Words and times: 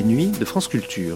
les 0.00 0.06
nuits 0.06 0.28
de 0.28 0.46
France 0.46 0.66
Culture. 0.66 1.14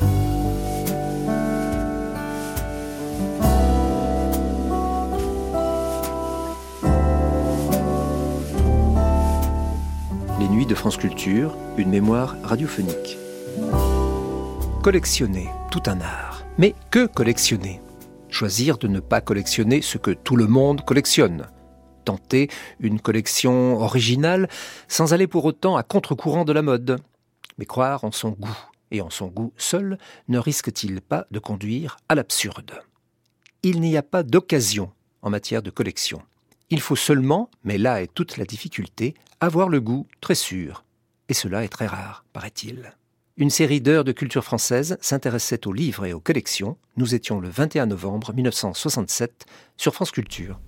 Les 10.38 10.48
nuits 10.48 10.66
de 10.66 10.74
France 10.74 10.98
Culture, 10.98 11.56
une 11.78 11.88
mémoire 11.88 12.36
radiophonique. 12.42 13.16
Collectionner, 14.82 15.48
tout 15.70 15.80
un 15.86 16.02
art. 16.02 16.44
Mais 16.58 16.74
que 16.90 17.06
collectionner? 17.06 17.80
Choisir 18.28 18.76
de 18.76 18.86
ne 18.86 19.00
pas 19.00 19.22
collectionner 19.22 19.80
ce 19.80 19.96
que 19.96 20.10
tout 20.10 20.36
le 20.36 20.46
monde 20.46 20.84
collectionne 20.84 21.46
tenter 22.04 22.50
une 22.80 23.00
collection 23.00 23.80
originale 23.80 24.46
sans 24.88 25.14
aller 25.14 25.26
pour 25.26 25.46
autant 25.46 25.74
à 25.74 25.82
contre-courant 25.82 26.44
de 26.44 26.52
la 26.52 26.60
mode. 26.60 27.00
Mais 27.56 27.64
croire 27.64 28.04
en 28.04 28.12
son 28.12 28.32
goût, 28.32 28.58
et 28.94 29.00
en 29.00 29.10
son 29.10 29.26
goût 29.26 29.52
seul, 29.56 29.98
ne 30.28 30.38
risque-t-il 30.38 31.00
pas 31.00 31.26
de 31.30 31.38
conduire 31.38 31.96
à 32.08 32.14
l'absurde? 32.14 32.80
Il 33.62 33.80
n'y 33.80 33.96
a 33.96 34.02
pas 34.02 34.22
d'occasion 34.22 34.92
en 35.22 35.30
matière 35.30 35.62
de 35.62 35.70
collection. 35.70 36.22
Il 36.70 36.80
faut 36.80 36.96
seulement, 36.96 37.50
mais 37.64 37.76
là 37.76 38.02
est 38.02 38.12
toute 38.14 38.36
la 38.36 38.44
difficulté, 38.44 39.14
avoir 39.40 39.68
le 39.68 39.80
goût 39.80 40.06
très 40.20 40.34
sûr. 40.34 40.84
Et 41.28 41.34
cela 41.34 41.64
est 41.64 41.68
très 41.68 41.86
rare, 41.86 42.24
paraît-il. 42.32 42.94
Une 43.36 43.50
série 43.50 43.80
d'heures 43.80 44.04
de 44.04 44.12
culture 44.12 44.44
française 44.44 44.96
s'intéressait 45.00 45.66
aux 45.66 45.72
livres 45.72 46.06
et 46.06 46.12
aux 46.12 46.20
collections. 46.20 46.76
Nous 46.96 47.16
étions 47.16 47.40
le 47.40 47.48
21 47.48 47.86
novembre 47.86 48.32
1967 48.32 49.46
sur 49.76 49.92
France 49.92 50.12
Culture. 50.12 50.60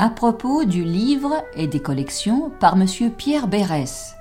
À 0.00 0.08
propos 0.08 0.64
du 0.64 0.82
livre 0.82 1.44
et 1.52 1.66
des 1.66 1.80
collections 1.80 2.48
par 2.58 2.80
M. 2.80 2.86
Pierre 3.18 3.48
Bérès. 3.48 4.16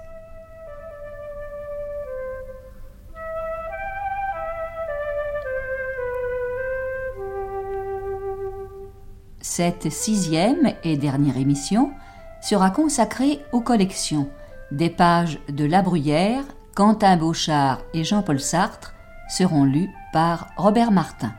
Cette 9.39 9.89
sixième 9.89 10.73
et 10.83 10.97
dernière 10.97 11.38
émission 11.38 11.91
sera 12.41 12.72
consacrée 12.72 13.39
aux 13.53 13.61
collections, 13.61 14.27
des 14.72 14.89
pages 14.89 15.39
de 15.47 15.63
La 15.63 15.81
Bruyère, 15.81 16.44
Quentin 16.75 17.16
Beauchard 17.16 17.80
et 17.94 18.03
Jean-Paul 18.03 18.41
Sartre 18.41 18.95
seront 19.30 19.63
lues 19.63 19.89
par 20.11 20.50
Robert 20.57 20.91
Martin. 20.91 21.31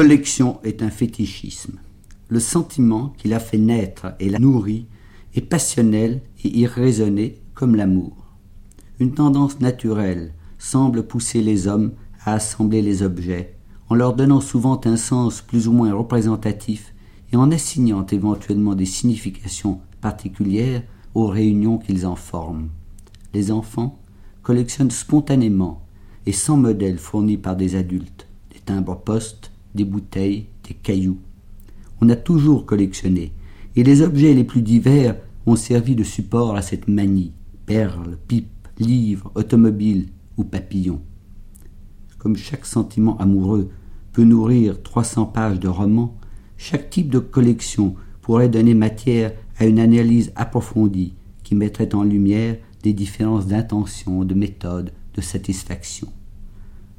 Collection 0.00 0.60
est 0.64 0.82
un 0.82 0.88
fétichisme. 0.88 1.74
Le 2.28 2.40
sentiment 2.40 3.12
qui 3.18 3.28
l'a 3.28 3.38
fait 3.38 3.58
naître 3.58 4.14
et 4.18 4.30
la 4.30 4.38
nourrit 4.38 4.86
est 5.34 5.42
passionnel 5.42 6.22
et 6.42 6.58
irraisonné 6.58 7.42
comme 7.52 7.76
l'amour. 7.76 8.16
Une 8.98 9.12
tendance 9.12 9.60
naturelle 9.60 10.32
semble 10.56 11.06
pousser 11.06 11.42
les 11.42 11.68
hommes 11.68 11.92
à 12.24 12.32
assembler 12.32 12.80
les 12.80 13.02
objets, 13.02 13.56
en 13.90 13.94
leur 13.94 14.14
donnant 14.14 14.40
souvent 14.40 14.80
un 14.86 14.96
sens 14.96 15.42
plus 15.42 15.68
ou 15.68 15.72
moins 15.72 15.92
représentatif 15.92 16.94
et 17.30 17.36
en 17.36 17.50
assignant 17.50 18.06
éventuellement 18.06 18.74
des 18.74 18.86
significations 18.86 19.82
particulières 20.00 20.82
aux 21.12 21.26
réunions 21.26 21.76
qu'ils 21.76 22.06
en 22.06 22.16
forment. 22.16 22.70
Les 23.34 23.52
enfants 23.52 23.98
collectionnent 24.42 24.90
spontanément 24.90 25.82
et 26.24 26.32
sans 26.32 26.56
modèle 26.56 26.96
fourni 26.96 27.36
par 27.36 27.54
des 27.54 27.76
adultes, 27.76 28.28
des 28.50 28.60
timbres 28.60 28.96
postes, 28.96 29.49
des 29.74 29.84
bouteilles, 29.84 30.46
des 30.68 30.74
cailloux. 30.74 31.18
On 32.00 32.08
a 32.08 32.16
toujours 32.16 32.66
collectionné, 32.66 33.32
et 33.76 33.84
les 33.84 34.02
objets 34.02 34.34
les 34.34 34.44
plus 34.44 34.62
divers 34.62 35.16
ont 35.46 35.56
servi 35.56 35.94
de 35.94 36.04
support 36.04 36.56
à 36.56 36.62
cette 36.62 36.88
manie 36.88 37.32
perles, 37.66 38.18
pipes, 38.26 38.66
livres, 38.80 39.30
automobiles 39.36 40.08
ou 40.36 40.42
papillons. 40.42 41.00
Comme 42.18 42.36
chaque 42.36 42.66
sentiment 42.66 43.16
amoureux 43.18 43.70
peut 44.12 44.24
nourrir 44.24 44.82
300 44.82 45.26
pages 45.26 45.60
de 45.60 45.68
romans, 45.68 46.16
chaque 46.56 46.90
type 46.90 47.10
de 47.10 47.20
collection 47.20 47.94
pourrait 48.22 48.48
donner 48.48 48.74
matière 48.74 49.32
à 49.56 49.66
une 49.66 49.78
analyse 49.78 50.32
approfondie 50.34 51.14
qui 51.44 51.54
mettrait 51.54 51.94
en 51.94 52.02
lumière 52.02 52.56
des 52.82 52.92
différences 52.92 53.46
d'intention, 53.46 54.24
de 54.24 54.34
méthode, 54.34 54.92
de 55.14 55.20
satisfaction. 55.20 56.08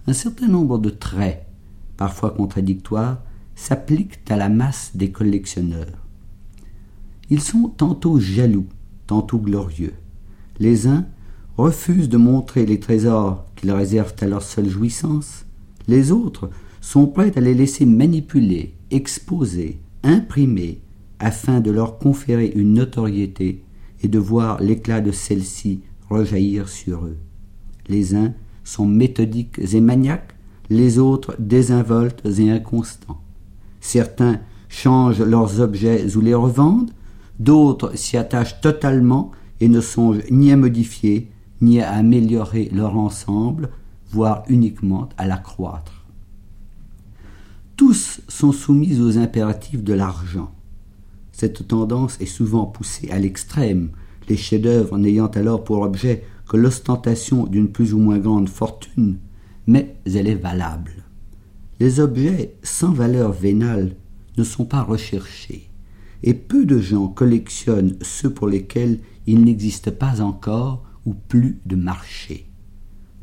Un 0.08 0.14
certain 0.14 0.48
nombre 0.48 0.80
de 0.80 0.90
traits 0.90 1.46
parfois 2.02 2.32
contradictoires, 2.32 3.22
s'appliquent 3.54 4.22
à 4.32 4.36
la 4.36 4.50
masse 4.50 4.94
des 4.96 5.12
collectionneurs. 5.12 6.04
Ils 7.30 7.42
sont 7.42 7.68
tantôt 7.68 8.20
jaloux, 8.20 8.66
tantôt 9.06 9.38
glorieux. 9.38 9.94
Les 10.58 10.88
uns 10.88 11.06
refusent 11.58 12.10
de 12.10 12.18
montrer 12.18 12.66
les 12.66 12.80
trésors 12.80 13.46
qu'ils 13.56 13.72
réservent 13.72 14.16
à 14.20 14.26
leur 14.26 14.42
seule 14.42 14.68
jouissance, 14.68 15.46
les 15.88 16.12
autres 16.12 16.50
sont 16.82 17.06
prêts 17.06 17.34
à 17.36 17.40
les 17.40 17.54
laisser 17.54 17.86
manipuler, 17.86 18.74
exposer, 18.90 19.80
imprimer, 20.02 20.82
afin 21.20 21.60
de 21.60 21.70
leur 21.70 22.00
conférer 22.00 22.52
une 22.56 22.74
notoriété 22.74 23.64
et 24.02 24.08
de 24.08 24.18
voir 24.18 24.60
l'éclat 24.60 25.02
de 25.02 25.12
celle-ci 25.12 25.82
rejaillir 26.10 26.68
sur 26.68 27.06
eux. 27.06 27.20
Les 27.90 28.16
uns 28.16 28.34
sont 28.64 28.88
méthodiques 28.88 29.60
et 29.60 29.82
maniaques, 29.82 30.34
les 30.72 31.00
autres 31.00 31.36
désinvoltes 31.38 32.26
et 32.40 32.50
inconstants. 32.50 33.20
Certains 33.82 34.40
changent 34.70 35.22
leurs 35.22 35.60
objets 35.60 36.16
ou 36.16 36.22
les 36.22 36.34
revendent, 36.34 36.92
d'autres 37.40 37.98
s'y 37.98 38.16
attachent 38.16 38.62
totalement 38.62 39.32
et 39.60 39.68
ne 39.68 39.82
songent 39.82 40.24
ni 40.32 40.50
à 40.50 40.56
modifier, 40.56 41.30
ni 41.60 41.82
à 41.82 41.92
améliorer 41.92 42.70
leur 42.74 42.98
ensemble, 42.98 43.70
voire 44.12 44.46
uniquement 44.48 45.10
à 45.18 45.28
l'accroître. 45.28 46.06
Tous 47.76 48.22
sont 48.30 48.54
soumis 48.54 49.02
aux 49.02 49.18
impératifs 49.18 49.84
de 49.84 49.94
l'argent. 49.94 50.54
Cette 51.34 51.68
tendance 51.68 52.16
est 52.22 52.26
souvent 52.26 52.66
poussée 52.66 53.12
à 53.12 53.20
l'extrême, 53.20 53.90
les 54.30 54.38
chefs-d'œuvre 54.38 54.98
n'ayant 54.98 55.28
alors 55.28 55.66
pour 55.66 55.82
objet 55.82 56.24
que 56.48 56.56
l'ostentation 56.56 57.46
d'une 57.46 57.68
plus 57.68 57.94
ou 57.94 57.98
moins 57.98 58.20
grande 58.20 58.48
fortune, 58.48 59.18
mais 59.68 59.96
elle 60.06 60.28
est 60.28 60.36
valable. 60.36 61.04
Les 61.80 62.00
objets 62.00 62.56
sans 62.64 62.92
valeur 62.92 63.32
vénale 63.32 63.96
ne 64.38 64.44
sont 64.44 64.66
pas 64.66 64.84
recherchés, 64.84 65.70
et 66.24 66.34
peu 66.34 66.66
de 66.66 66.78
gens 66.80 67.08
collectionnent 67.08 67.98
ceux 68.02 68.32
pour 68.32 68.48
lesquels 68.48 69.00
il 69.28 69.44
n'existe 69.44 69.92
pas 69.92 70.22
encore 70.22 70.84
ou 71.06 71.14
plus 71.14 71.60
de 71.66 71.76
marché. 71.76 72.46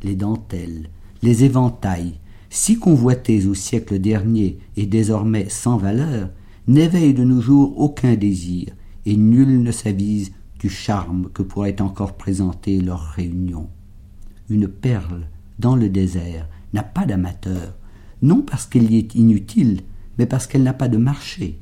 Les 0.03 0.17
dentelles, 0.17 0.91
les 1.23 1.45
éventails, 1.45 2.19
si 2.51 2.79
convoités 2.79 3.47
au 3.47 3.55
siècle 3.55 3.99
dernier 3.99 4.59
et 4.77 4.87
désormais 4.87 5.49
sans 5.49 5.77
valeur, 5.77 6.31
n'éveillent 6.67 7.15
de 7.15 7.25
nos 7.25 7.41
jours 7.41 7.79
aucun 7.79 8.15
désir, 8.15 8.69
et 9.07 9.17
nul 9.17 9.63
ne 9.63 9.73
s'avise 9.73 10.33
du 10.59 10.69
charme 10.69 11.29
que 11.33 11.43
pourrait 11.43 11.81
encore 11.81 12.17
présenter 12.17 12.81
leur 12.81 13.01
réunion. 13.01 13.69
Une 14.51 14.69
perle 14.69 15.29
dans 15.59 15.77
le 15.77 15.89
désert, 15.89 16.49
n'a 16.73 16.83
pas 16.83 17.07
d'amateur, 17.07 17.77
non 18.23 18.43
parce 18.43 18.67
qu'elle 18.67 18.91
y 18.91 18.99
est 18.99 19.15
inutile, 19.15 19.81
mais 20.19 20.27
parce 20.27 20.47
qu'elle 20.47 20.63
n'a 20.63 20.73
pas 20.73 20.89
de 20.89 20.99
marché. 20.99 21.59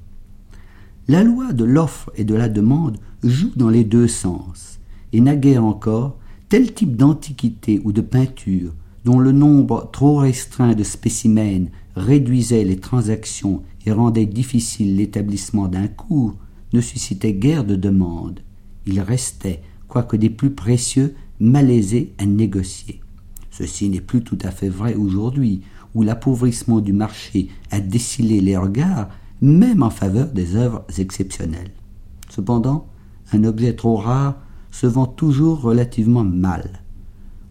La 1.09 1.23
loi 1.23 1.53
de 1.53 1.65
l'offre 1.65 2.11
et 2.17 2.25
de 2.25 2.35
la 2.35 2.49
demande 2.49 2.99
joue 3.23 3.53
dans 3.57 3.69
les 3.69 3.85
deux 3.85 4.09
sens, 4.09 4.81
et 5.13 5.21
naguère 5.21 5.65
encore, 5.65 6.19
tel 6.49 6.73
type 6.73 6.97
d'antiquité 6.97 7.81
ou 7.85 7.93
de 7.93 8.01
peinture, 8.01 8.75
dont 9.05 9.19
le 9.19 9.33
nombre 9.33 9.91
trop 9.93 10.17
restreint 10.17 10.75
de 10.75 10.83
spécimens 10.83 11.67
réduisait 11.95 12.65
les 12.65 12.79
transactions 12.79 13.63
et 13.85 13.93
rendait 13.93 14.27
difficile 14.27 14.97
l'établissement 14.97 15.69
d'un 15.69 15.87
cours, 15.87 16.37
ne 16.73 16.81
suscitait 16.81 17.33
guère 17.33 17.65
de 17.65 17.77
demande. 17.77 18.41
Il 18.85 19.01
restait, 19.01 19.63
quoique 19.87 20.17
des 20.17 20.31
plus 20.31 20.51
précieux, 20.51 21.15
malaisés 21.39 22.15
à 22.19 22.27
négocier. 22.27 23.01
Ceci 23.57 23.89
n'est 23.89 24.03
plus 24.03 24.23
tout 24.23 24.39
à 24.43 24.51
fait 24.51 24.69
vrai 24.69 24.95
aujourd'hui, 24.95 25.63
où 25.95 26.03
l'appauvrissement 26.03 26.81
du 26.81 26.93
marché 26.93 27.49
a 27.71 27.81
décilé 27.81 28.43
les 28.43 28.57
regards, 28.57 29.09
même 29.41 29.83
en 29.83 29.89
faveur 29.89 30.27
des 30.27 30.57
œuvres 30.57 30.85
exceptionnelles. 30.99 31.71
Cependant, 32.29 32.87
un 33.33 33.45
objet 33.45 33.75
trop 33.75 33.97
rare 33.97 34.37
se 34.71 34.87
vend 34.87 35.07
toujours 35.07 35.63
relativement 35.63 36.25
mal. 36.25 36.83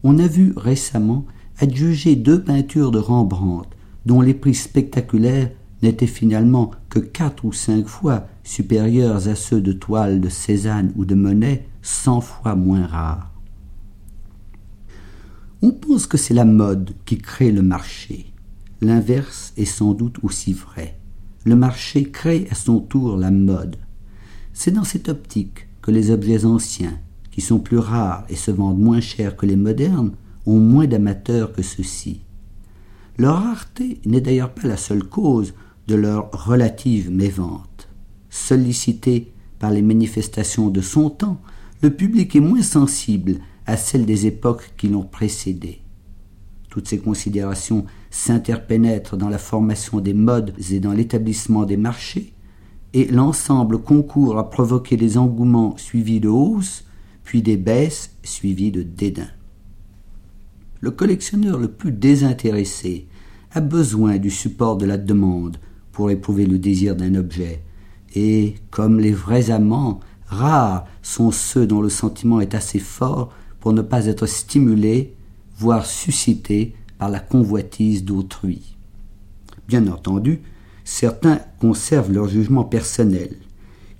On 0.04 0.20
a 0.20 0.28
vu 0.28 0.54
récemment 0.56 1.26
adjuger 1.58 2.16
deux 2.16 2.42
peintures 2.44 2.92
de 2.92 3.00
Rembrandt 3.00 3.68
dont 4.06 4.22
les 4.22 4.36
prix 4.36 4.54
spectaculaires 4.54 5.50
n'étaient 5.82 6.06
finalement 6.06 6.70
que 6.90 7.00
quatre 7.00 7.46
ou 7.46 7.52
cinq 7.52 7.88
fois 7.88 8.28
supérieurs 8.44 9.28
à 9.28 9.34
ceux 9.34 9.62
de 9.62 9.74
toiles 9.74 10.22
de 10.22 10.30
Cézanne 10.30 10.94
ou 10.96 11.06
de 11.06 11.16
Monet, 11.16 11.68
cent 11.82 12.22
fois 12.22 12.56
moins 12.56 12.86
rares. 12.86 13.32
On 15.66 15.72
pense 15.72 16.06
que 16.06 16.20
c'est 16.20 16.36
la 16.36 16.46
mode 16.46 16.92
qui 17.06 17.18
crée 17.18 17.52
le 17.52 17.64
marché. 17.64 18.28
L'inverse 18.82 19.52
est 19.58 19.66
sans 19.66 19.96
doute 19.96 20.18
aussi 20.22 20.54
vrai. 20.54 21.00
Le 21.44 21.56
marché 21.56 22.12
crée 22.12 22.46
à 22.52 22.54
son 22.54 22.80
tour 22.80 23.18
la 23.18 23.32
mode. 23.32 23.78
C'est 24.54 24.70
dans 24.70 24.84
cette 24.84 25.10
optique 25.10 25.68
que 25.82 25.90
les 25.90 26.12
objets 26.12 26.46
anciens, 26.46 27.00
qui 27.32 27.42
sont 27.42 27.58
plus 27.58 27.80
rares 27.80 28.26
et 28.30 28.36
se 28.36 28.52
vendent 28.52 28.78
moins 28.78 29.02
cher 29.02 29.36
que 29.36 29.48
les 29.48 29.56
modernes, 29.56 30.12
ont 30.46 30.60
moins 30.60 30.86
d'amateurs 30.86 31.52
que 31.52 31.64
ceux-ci. 31.64 32.22
Leur 33.18 33.42
rareté 33.42 34.00
n'est 34.06 34.22
d'ailleurs 34.22 34.54
pas 34.54 34.68
la 34.68 34.78
seule 34.78 35.06
cause 35.06 35.56
de 35.88 35.96
leur 35.96 36.30
relative 36.46 37.10
mévente. 37.10 37.90
Sollicité 38.30 39.34
par 39.58 39.72
les 39.72 39.82
manifestations 39.82 40.70
de 40.70 40.82
son 40.82 41.10
temps, 41.10 41.42
le 41.82 41.90
public 41.90 42.36
est 42.36 42.40
moins 42.40 42.62
sensible 42.62 43.40
à 43.66 43.78
celles 43.78 44.06
des 44.06 44.26
époques 44.26 44.74
qui 44.78 44.88
l'ont 44.88 45.04
précédé. 45.04 45.82
Toutes 46.70 46.88
ces 46.88 47.00
considérations 47.00 47.86
s'interpénètrent 48.10 49.18
dans 49.18 49.30
la 49.30 49.38
formation 49.38 50.02
des 50.02 50.14
modes 50.14 50.54
et 50.72 50.80
dans 50.80 50.92
l'établissement 50.92 51.66
des 51.66 51.78
marchés, 51.78 52.34
et 52.94 53.06
l'ensemble 53.06 53.80
concourt 53.80 54.38
à 54.38 54.50
provoquer 54.50 54.98
des 54.98 55.18
engouements 55.18 55.78
suivis 55.78 56.20
de 56.20 56.30
hausses, 56.30 56.86
puis 57.24 57.42
des 57.42 57.58
baisses 57.58 58.16
suivies 58.24 58.72
de 58.72 58.84
dédain. 58.84 59.28
Le 60.80 60.92
collectionneur 60.92 61.58
le 61.60 61.72
plus 61.72 61.92
désintéressé 61.92 63.08
a 63.52 63.62
besoin 63.62 64.18
du 64.18 64.30
support 64.30 64.78
de 64.78 64.86
la 64.86 64.98
demande 64.98 65.58
pour 65.92 66.12
éprouver 66.12 66.46
le 66.46 66.60
désir 66.60 66.96
d'un 66.96 67.16
objet, 67.16 67.64
et, 68.16 68.56
comme 68.70 69.00
les 69.00 69.12
vrais 69.12 69.50
amants, 69.50 70.00
rares 70.28 70.86
sont 71.02 71.32
ceux 71.32 71.68
dont 71.68 71.82
le 71.82 71.90
sentiment 71.90 72.40
est 72.40 72.54
assez 72.54 72.80
fort 72.80 73.34
pour 73.66 73.74
ne 73.74 73.82
pas 73.82 74.06
être 74.06 74.28
stimulé, 74.28 75.16
voire 75.58 75.88
suscité 75.88 76.76
par 77.00 77.10
la 77.10 77.20
convoitise 77.20 78.06
d'autrui. 78.06 78.78
Bien 79.68 79.88
entendu, 79.88 80.42
certains 80.84 81.40
conservent 81.60 82.12
leur 82.12 82.28
jugement 82.28 82.64
personnel. 82.64 83.36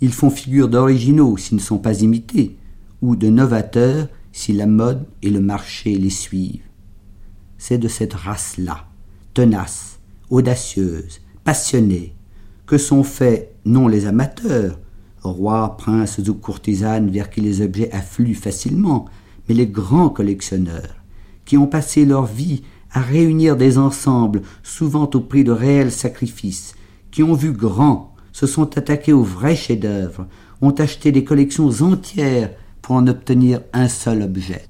Ils 0.02 0.14
font 0.14 0.30
figure 0.30 0.70
d'originaux 0.70 1.36
s'ils 1.38 1.58
ne 1.58 1.64
sont 1.64 1.80
pas 1.80 2.02
imités, 2.02 2.58
ou 3.02 3.16
de 3.16 3.28
novateurs 3.28 4.08
si 4.32 4.54
la 4.54 4.68
mode 4.68 5.04
et 5.24 5.32
le 5.32 5.40
marché 5.40 5.96
les 5.96 6.12
suivent. 6.12 6.62
C'est 7.58 7.80
de 7.80 7.88
cette 7.88 8.14
race-là, 8.14 8.86
tenace, 9.34 9.98
audacieuse, 10.30 11.22
passionnée, 11.44 12.14
que 12.68 12.78
sont 12.78 13.02
faits 13.02 13.56
non 13.66 13.88
les 13.88 14.06
amateurs, 14.06 14.78
rois, 15.24 15.76
princes 15.76 16.20
ou 16.20 16.36
courtisanes 16.36 17.10
vers 17.10 17.32
qui 17.32 17.42
les 17.42 17.62
objets 17.62 17.92
affluent 17.92 18.36
facilement, 18.36 19.08
mais 19.48 19.56
les 19.56 19.68
grands 19.68 20.10
collectionneurs, 20.10 20.96
qui 21.46 21.58
ont 21.58 21.68
passé 21.68 22.06
leur 22.06 22.26
vie 22.26 22.64
à 22.92 23.02
réunir 23.02 23.58
des 23.58 23.78
ensembles, 23.78 24.42
souvent 24.64 25.10
au 25.14 25.20
prix 25.20 25.44
de 25.44 25.52
réels 25.52 25.92
sacrifices, 25.92 26.76
qui 27.12 27.24
ont 27.24 27.34
vu 27.34 27.52
grand, 27.52 28.14
se 28.32 28.48
sont 28.48 28.78
attaqués 28.78 29.14
aux 29.14 29.24
vrais 29.24 29.56
chefs-d'œuvre, 29.56 30.28
ont 30.62 30.72
acheté 30.72 31.12
des 31.12 31.24
collections 31.24 31.70
entières 31.82 32.52
pour 32.82 32.96
en 32.96 33.08
obtenir 33.08 33.62
un 33.74 33.88
seul 33.88 34.22
objet. 34.22 34.66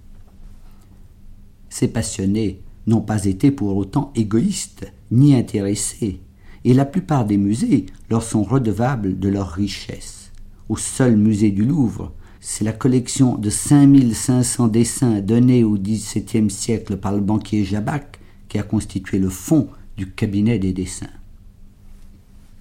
Ces 1.70 1.88
passionnés 1.88 2.62
n'ont 2.88 3.02
pas 3.02 3.26
été 3.26 3.52
pour 3.52 3.76
autant 3.76 4.12
égoïstes 4.16 4.92
ni 5.12 5.36
intéressés, 5.36 6.22
et 6.64 6.74
la 6.74 6.86
plupart 6.86 7.26
des 7.26 7.38
musées 7.38 7.86
leur 8.10 8.24
sont 8.24 8.44
redevables 8.44 9.20
de 9.20 9.30
leur 9.30 9.50
richesse. 9.50 10.32
Au 10.68 10.78
seul 10.78 11.16
musée 11.16 11.52
du 11.52 11.64
Louvre, 11.64 12.14
c'est 12.48 12.64
la 12.64 12.74
collection 12.74 13.40
de 13.40 13.50
5500 13.50 14.68
dessins 14.68 15.20
donnés 15.20 15.64
au 15.64 15.80
XVIIe 15.80 16.52
siècle 16.52 16.98
par 16.98 17.12
le 17.12 17.20
banquier 17.20 17.66
Jabac 17.66 18.20
qui 18.50 18.60
a 18.60 18.64
constitué 18.64 19.18
le 19.18 19.30
fond 19.30 19.68
du 19.98 20.12
cabinet 20.12 20.60
des 20.60 20.72
dessins. 20.72 21.10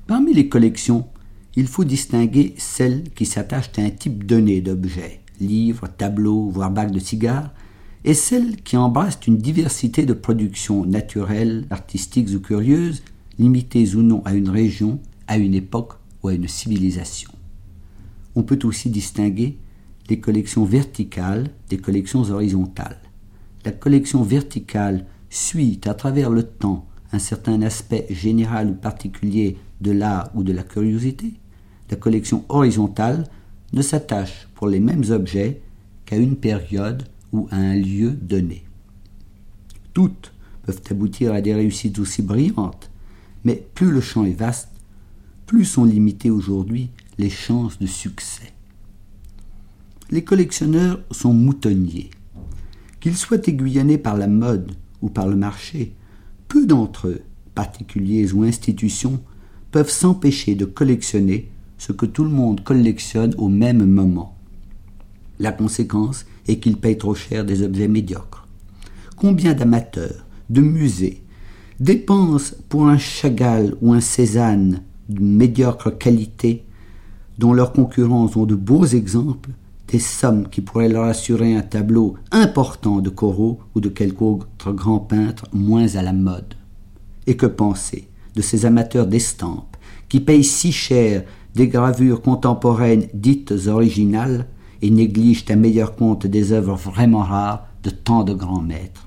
Parmi 0.06 0.32
les 0.32 0.48
collections, 0.48 1.06
il 1.54 1.66
faut 1.66 1.84
distinguer 1.84 2.54
celles 2.56 3.10
qui 3.10 3.26
s'attachent 3.26 3.72
à 3.76 3.82
un 3.82 3.90
type 3.90 4.24
donné 4.24 4.62
d'objets, 4.62 5.20
livres, 5.38 5.86
tableaux, 5.86 6.48
voire 6.48 6.70
bacs 6.70 6.90
de 6.90 6.98
cigares, 6.98 7.52
et 8.06 8.14
celles 8.14 8.56
qui 8.62 8.78
embrassent 8.78 9.20
une 9.26 9.36
diversité 9.36 10.06
de 10.06 10.14
productions 10.14 10.86
naturelles, 10.86 11.66
artistiques 11.68 12.30
ou 12.34 12.40
curieuses, 12.40 13.02
limitées 13.38 13.94
ou 13.94 14.00
non 14.00 14.22
à 14.24 14.32
une 14.32 14.48
région, 14.48 14.98
à 15.26 15.36
une 15.36 15.54
époque 15.54 15.92
ou 16.22 16.28
à 16.28 16.32
une 16.32 16.48
civilisation. 16.48 17.30
On 18.34 18.44
peut 18.44 18.58
aussi 18.64 18.88
distinguer 18.88 19.58
les 20.08 20.20
collections 20.20 20.64
verticales 20.64 21.48
des 21.68 21.78
collections 21.78 22.22
horizontales. 22.22 23.00
La 23.64 23.72
collection 23.72 24.22
verticale 24.22 25.06
suit 25.30 25.80
à 25.86 25.94
travers 25.94 26.30
le 26.30 26.42
temps 26.42 26.86
un 27.12 27.18
certain 27.18 27.62
aspect 27.62 28.06
général 28.10 28.70
ou 28.70 28.74
particulier 28.74 29.56
de 29.80 29.92
l'art 29.92 30.30
ou 30.34 30.42
de 30.42 30.52
la 30.52 30.62
curiosité. 30.62 31.34
La 31.90 31.96
collection 31.96 32.44
horizontale 32.48 33.24
ne 33.72 33.82
s'attache 33.82 34.48
pour 34.54 34.68
les 34.68 34.80
mêmes 34.80 35.04
objets 35.10 35.62
qu'à 36.04 36.16
une 36.16 36.36
période 36.36 37.04
ou 37.32 37.48
à 37.50 37.56
un 37.56 37.74
lieu 37.74 38.10
donné. 38.10 38.64
Toutes 39.92 40.32
peuvent 40.64 40.82
aboutir 40.90 41.32
à 41.32 41.40
des 41.40 41.54
réussites 41.54 41.98
aussi 41.98 42.22
brillantes, 42.22 42.90
mais 43.44 43.66
plus 43.74 43.90
le 43.90 44.00
champ 44.00 44.24
est 44.24 44.32
vaste, 44.32 44.70
plus 45.46 45.64
sont 45.64 45.84
limitées 45.84 46.30
aujourd'hui 46.30 46.90
les 47.18 47.30
chances 47.30 47.78
de 47.78 47.86
succès. 47.86 48.53
Les 50.10 50.22
collectionneurs 50.22 51.00
sont 51.10 51.32
moutonniers. 51.32 52.10
Qu'ils 53.00 53.16
soient 53.16 53.46
aiguillonnés 53.46 53.98
par 53.98 54.16
la 54.16 54.26
mode 54.26 54.72
ou 55.00 55.08
par 55.08 55.28
le 55.28 55.36
marché, 55.36 55.94
peu 56.46 56.66
d'entre 56.66 57.08
eux, 57.08 57.22
particuliers 57.54 58.32
ou 58.32 58.42
institutions, 58.42 59.20
peuvent 59.70 59.90
s'empêcher 59.90 60.54
de 60.54 60.66
collectionner 60.66 61.50
ce 61.78 61.92
que 61.92 62.06
tout 62.06 62.24
le 62.24 62.30
monde 62.30 62.62
collectionne 62.62 63.34
au 63.38 63.48
même 63.48 63.84
moment. 63.86 64.36
La 65.38 65.52
conséquence 65.52 66.26
est 66.46 66.58
qu'ils 66.58 66.76
payent 66.76 66.98
trop 66.98 67.14
cher 67.14 67.44
des 67.44 67.62
objets 67.62 67.88
médiocres. 67.88 68.46
Combien 69.16 69.54
d'amateurs, 69.54 70.26
de 70.50 70.60
musées, 70.60 71.22
dépensent 71.80 72.54
pour 72.68 72.88
un 72.88 72.98
Chagall 72.98 73.74
ou 73.80 73.92
un 73.92 74.00
Cézanne 74.00 74.82
de 75.08 75.20
médiocre 75.20 75.96
qualité, 75.96 76.64
dont 77.38 77.52
leurs 77.52 77.72
concurrents 77.72 78.30
ont 78.36 78.46
de 78.46 78.54
beaux 78.54 78.84
exemples, 78.84 79.50
des 79.94 80.00
sommes 80.00 80.48
qui 80.48 80.60
pourraient 80.60 80.88
leur 80.88 81.04
assurer 81.04 81.54
un 81.54 81.62
tableau 81.62 82.16
important 82.32 82.98
de 82.98 83.10
Corot 83.10 83.60
ou 83.76 83.80
de 83.80 83.88
quelque 83.88 84.22
autre 84.22 84.72
grand 84.72 84.98
peintre 84.98 85.46
moins 85.52 85.94
à 85.94 86.02
la 86.02 86.12
mode. 86.12 86.54
Et 87.28 87.36
que 87.36 87.46
penser 87.46 88.08
de 88.34 88.42
ces 88.42 88.66
amateurs 88.66 89.06
d'estampes 89.06 89.76
qui 90.08 90.18
payent 90.18 90.42
si 90.42 90.72
cher 90.72 91.22
des 91.54 91.68
gravures 91.68 92.22
contemporaines 92.22 93.06
dites 93.14 93.54
originales 93.68 94.48
et 94.82 94.90
négligent 94.90 95.48
à 95.48 95.54
meilleur 95.54 95.94
compte 95.94 96.26
des 96.26 96.50
œuvres 96.50 96.74
vraiment 96.74 97.22
rares 97.22 97.68
de 97.84 97.90
tant 97.90 98.24
de 98.24 98.34
grands 98.34 98.62
maîtres? 98.62 99.06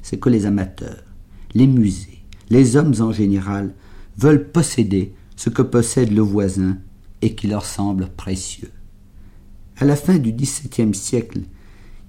C'est 0.00 0.18
que 0.18 0.30
les 0.30 0.46
amateurs, 0.46 1.04
les 1.52 1.66
musées, 1.66 2.24
les 2.48 2.74
hommes 2.76 2.94
en 3.00 3.12
général 3.12 3.74
veulent 4.16 4.48
posséder 4.48 5.12
ce 5.36 5.50
que 5.50 5.60
possède 5.60 6.10
le 6.10 6.22
voisin 6.22 6.78
et 7.20 7.34
qui 7.34 7.48
leur 7.48 7.66
semble 7.66 8.08
précieux. 8.08 8.70
À 9.80 9.86
la 9.86 9.96
fin 9.96 10.18
du 10.18 10.34
XVIIe 10.34 10.94
siècle, 10.94 11.40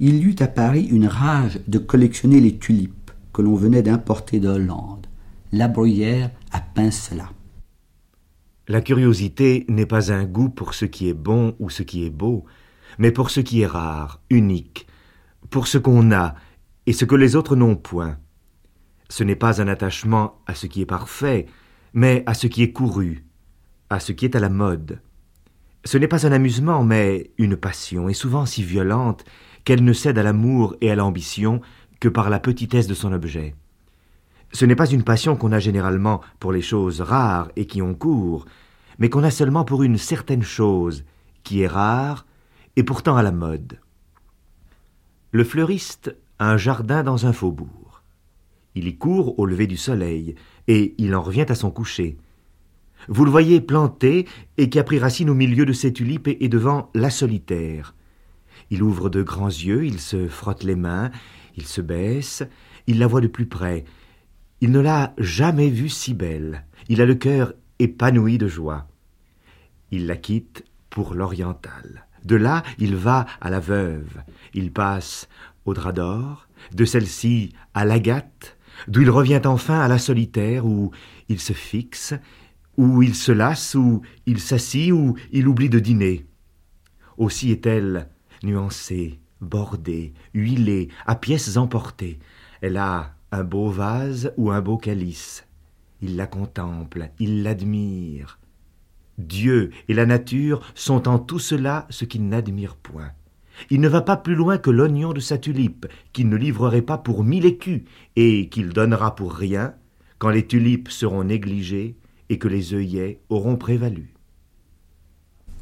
il 0.01 0.17
y 0.17 0.23
eut 0.23 0.35
à 0.39 0.47
Paris 0.47 0.89
une 0.91 1.07
rage 1.07 1.61
de 1.69 1.77
collectionner 1.77 2.41
les 2.41 2.57
tulipes 2.57 3.11
que 3.31 3.41
l'on 3.41 3.55
venait 3.55 3.81
d'importer 3.81 4.41
de 4.41 4.49
Hollande. 4.49 5.07
La 5.53 5.69
bruyère 5.69 6.31
a 6.51 6.59
peint 6.59 6.91
cela. 6.91 7.31
La 8.67 8.81
curiosité 8.81 9.65
n'est 9.69 9.85
pas 9.85 10.11
un 10.11 10.25
goût 10.25 10.49
pour 10.49 10.73
ce 10.73 10.83
qui 10.83 11.07
est 11.07 11.13
bon 11.13 11.55
ou 11.59 11.69
ce 11.69 11.81
qui 11.81 12.05
est 12.05 12.09
beau, 12.09 12.43
mais 12.99 13.11
pour 13.11 13.29
ce 13.29 13.39
qui 13.39 13.61
est 13.61 13.67
rare, 13.67 14.19
unique, 14.29 14.85
pour 15.49 15.67
ce 15.67 15.77
qu'on 15.77 16.11
a 16.11 16.35
et 16.87 16.91
ce 16.91 17.05
que 17.05 17.15
les 17.15 17.37
autres 17.37 17.55
n'ont 17.55 17.77
point. 17.77 18.17
Ce 19.07 19.23
n'est 19.23 19.37
pas 19.37 19.61
un 19.61 19.69
attachement 19.69 20.41
à 20.45 20.55
ce 20.55 20.67
qui 20.67 20.81
est 20.81 20.85
parfait, 20.85 21.45
mais 21.93 22.23
à 22.25 22.33
ce 22.33 22.47
qui 22.47 22.63
est 22.63 22.73
couru, 22.73 23.23
à 23.89 24.01
ce 24.01 24.11
qui 24.11 24.25
est 24.25 24.35
à 24.35 24.41
la 24.41 24.49
mode. 24.49 24.99
Ce 25.83 25.97
n'est 25.97 26.07
pas 26.07 26.27
un 26.27 26.31
amusement, 26.31 26.83
mais 26.83 27.31
une 27.37 27.57
passion, 27.57 28.07
et 28.07 28.13
souvent 28.13 28.45
si 28.45 28.63
violente 28.63 29.25
qu'elle 29.63 29.83
ne 29.83 29.93
cède 29.93 30.17
à 30.17 30.23
l'amour 30.23 30.75
et 30.81 30.91
à 30.91 30.95
l'ambition 30.95 31.61
que 31.99 32.09
par 32.09 32.29
la 32.29 32.39
petitesse 32.39 32.87
de 32.87 32.93
son 32.93 33.11
objet. 33.13 33.55
Ce 34.53 34.65
n'est 34.65 34.75
pas 34.75 34.89
une 34.89 35.03
passion 35.03 35.35
qu'on 35.35 35.51
a 35.51 35.59
généralement 35.59 36.21
pour 36.39 36.51
les 36.51 36.61
choses 36.61 37.01
rares 37.01 37.51
et 37.55 37.65
qui 37.65 37.81
ont 37.81 37.95
cours, 37.95 38.45
mais 38.99 39.09
qu'on 39.09 39.23
a 39.23 39.31
seulement 39.31 39.63
pour 39.63 39.83
une 39.83 39.97
certaine 39.97 40.43
chose 40.43 41.03
qui 41.43 41.61
est 41.61 41.67
rare 41.67 42.25
et 42.75 42.83
pourtant 42.83 43.15
à 43.15 43.23
la 43.23 43.31
mode. 43.31 43.79
Le 45.31 45.43
fleuriste 45.43 46.15
a 46.39 46.51
un 46.51 46.57
jardin 46.57 47.03
dans 47.03 47.25
un 47.25 47.33
faubourg. 47.33 48.03
Il 48.75 48.87
y 48.87 48.97
court 48.97 49.39
au 49.39 49.45
lever 49.45 49.67
du 49.67 49.77
soleil, 49.77 50.35
et 50.67 50.95
il 50.97 51.15
en 51.15 51.21
revient 51.21 51.45
à 51.49 51.55
son 51.55 51.71
coucher. 51.71 52.17
Vous 53.07 53.25
le 53.25 53.31
voyez 53.31 53.61
planté 53.61 54.27
et 54.57 54.69
qui 54.69 54.79
a 54.79 54.83
pris 54.83 54.99
racine 54.99 55.29
au 55.29 55.33
milieu 55.33 55.65
de 55.65 55.73
ses 55.73 55.93
tulipes 55.93 56.27
et 56.27 56.49
devant 56.49 56.89
la 56.93 57.09
solitaire. 57.09 57.95
Il 58.69 58.83
ouvre 58.83 59.09
de 59.09 59.21
grands 59.21 59.47
yeux, 59.47 59.85
il 59.85 59.99
se 59.99 60.27
frotte 60.27 60.63
les 60.63 60.75
mains, 60.75 61.11
il 61.57 61.65
se 61.65 61.81
baisse, 61.81 62.43
il 62.87 62.99
la 62.99 63.07
voit 63.07 63.21
de 63.21 63.27
plus 63.27 63.45
près. 63.47 63.85
Il 64.61 64.71
ne 64.71 64.79
l'a 64.79 65.13
jamais 65.17 65.69
vue 65.69 65.89
si 65.89 66.13
belle. 66.13 66.65
Il 66.87 67.01
a 67.01 67.05
le 67.05 67.15
cœur 67.15 67.53
épanoui 67.79 68.37
de 68.37 68.47
joie. 68.47 68.87
Il 69.91 70.05
la 70.05 70.15
quitte 70.15 70.63
pour 70.89 71.15
l'oriental. 71.15 72.05
De 72.23 72.35
là, 72.35 72.63
il 72.77 72.95
va 72.95 73.25
à 73.41 73.49
la 73.49 73.59
veuve. 73.59 74.21
Il 74.53 74.71
passe 74.71 75.27
au 75.65 75.73
drap 75.73 75.91
d'or, 75.91 76.47
de 76.73 76.85
celle-ci 76.85 77.53
à 77.73 77.85
l'agate, 77.85 78.57
d'où 78.87 79.01
il 79.01 79.09
revient 79.09 79.41
enfin 79.45 79.79
à 79.79 79.87
la 79.87 79.97
solitaire, 79.97 80.65
où 80.65 80.91
il 81.29 81.39
se 81.39 81.53
fixe, 81.53 82.13
où 82.77 83.03
il 83.03 83.15
se 83.15 83.31
lasse, 83.31 83.75
où 83.75 84.01
il 84.25 84.39
s'assit, 84.39 84.91
où 84.91 85.15
il 85.31 85.47
oublie 85.47 85.69
de 85.69 85.79
dîner. 85.79 86.25
Aussi 87.17 87.51
est-elle 87.51 88.09
nuancée, 88.43 89.19
bordée, 89.41 90.13
huilée, 90.33 90.89
à 91.05 91.15
pièces 91.15 91.57
emportées. 91.57 92.19
Elle 92.61 92.77
a 92.77 93.15
un 93.31 93.43
beau 93.43 93.69
vase 93.69 94.33
ou 94.37 94.51
un 94.51 94.61
beau 94.61 94.77
calice. 94.77 95.45
Il 96.01 96.15
la 96.15 96.27
contemple, 96.27 97.09
il 97.19 97.43
l'admire. 97.43 98.39
Dieu 99.17 99.71
et 99.87 99.93
la 99.93 100.05
nature 100.05 100.61
sont 100.73 101.07
en 101.07 101.19
tout 101.19 101.39
cela 101.39 101.85
ce 101.89 102.05
qu'il 102.05 102.27
n'admire 102.27 102.75
point. 102.75 103.11
Il 103.69 103.81
ne 103.81 103.89
va 103.89 104.01
pas 104.01 104.17
plus 104.17 104.33
loin 104.33 104.57
que 104.57 104.71
l'oignon 104.71 105.13
de 105.13 105.19
sa 105.19 105.37
tulipe, 105.37 105.85
qu'il 106.13 106.29
ne 106.29 106.35
livrerait 106.35 106.81
pas 106.81 106.97
pour 106.97 107.23
mille 107.23 107.45
écus, 107.45 107.83
et 108.15 108.49
qu'il 108.49 108.69
donnera 108.69 109.15
pour 109.15 109.33
rien, 109.33 109.75
quand 110.17 110.29
les 110.29 110.47
tulipes 110.47 110.89
seront 110.89 111.23
négligées 111.23 111.97
et 112.31 112.37
que 112.37 112.47
les 112.47 112.73
œillets 112.73 113.19
auront 113.29 113.57
prévalu. 113.57 114.13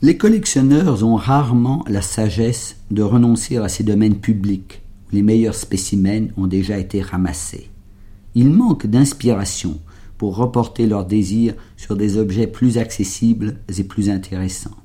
Les 0.03 0.17
collectionneurs 0.17 1.03
ont 1.03 1.15
rarement 1.15 1.83
la 1.89 2.01
sagesse 2.01 2.77
de 2.91 3.01
renoncer 3.01 3.57
à 3.57 3.67
ces 3.67 3.83
domaines 3.83 4.19
publics 4.19 4.83
où 5.07 5.15
les 5.15 5.23
meilleurs 5.23 5.55
spécimens 5.55 6.27
ont 6.38 6.45
déjà 6.45 6.77
été 6.77 7.01
ramassés. 7.01 7.71
Ils 8.35 8.51
manquent 8.51 8.85
d'inspiration 8.85 9.79
pour 10.19 10.35
reporter 10.35 10.85
leur 10.85 11.05
désir 11.05 11.55
sur 11.75 11.97
des 11.97 12.17
objets 12.17 12.45
plus 12.45 12.77
accessibles 12.77 13.57
et 13.75 13.83
plus 13.83 14.11
intéressants. 14.11 14.77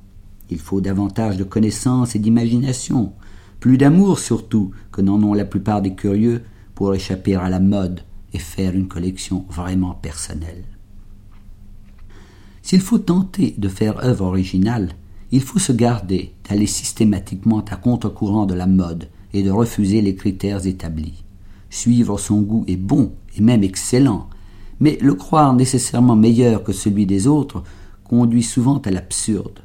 Il 0.49 0.59
faut 0.59 0.81
davantage 0.81 1.37
de 1.37 1.43
connaissances 1.43 2.15
et 2.15 2.19
d'imagination, 2.19 3.13
plus 3.59 3.77
d'amour 3.77 4.17
surtout 4.17 4.71
que 4.91 5.01
n'en 5.01 5.21
ont 5.21 5.35
la 5.35 5.45
plupart 5.45 5.83
des 5.83 5.93
curieux 5.93 6.41
pour 6.73 6.95
échapper 6.95 7.35
à 7.35 7.47
la 7.49 7.59
mode 7.59 8.01
et 8.33 8.39
faire 8.39 8.73
une 8.73 8.87
collection 8.87 9.45
vraiment 9.49 9.93
personnelle. 9.93 10.65
S'il 12.65 12.81
faut 12.81 12.97
tenter 12.97 13.53
de 13.59 13.69
faire 13.69 14.03
œuvre 14.03 14.25
originale, 14.25 14.93
il 15.31 15.41
faut 15.41 15.59
se 15.59 15.71
garder 15.71 16.33
d'aller 16.49 16.65
systématiquement 16.65 17.63
à 17.69 17.75
contre-courant 17.75 18.47
de 18.47 18.55
la 18.55 18.65
mode 18.65 19.07
et 19.35 19.43
de 19.43 19.51
refuser 19.51 20.01
les 20.01 20.15
critères 20.15 20.65
établis. 20.65 21.23
Suivre 21.69 22.17
son 22.17 22.41
goût 22.41 22.65
est 22.67 22.75
bon 22.75 23.11
et 23.37 23.41
même 23.41 23.63
excellent, 23.63 24.27
mais 24.79 24.97
le 24.99 25.13
croire 25.13 25.53
nécessairement 25.53 26.15
meilleur 26.15 26.63
que 26.63 26.73
celui 26.73 27.05
des 27.05 27.27
autres 27.27 27.61
conduit 28.03 28.41
souvent 28.41 28.79
à 28.79 28.89
l'absurde. 28.89 29.59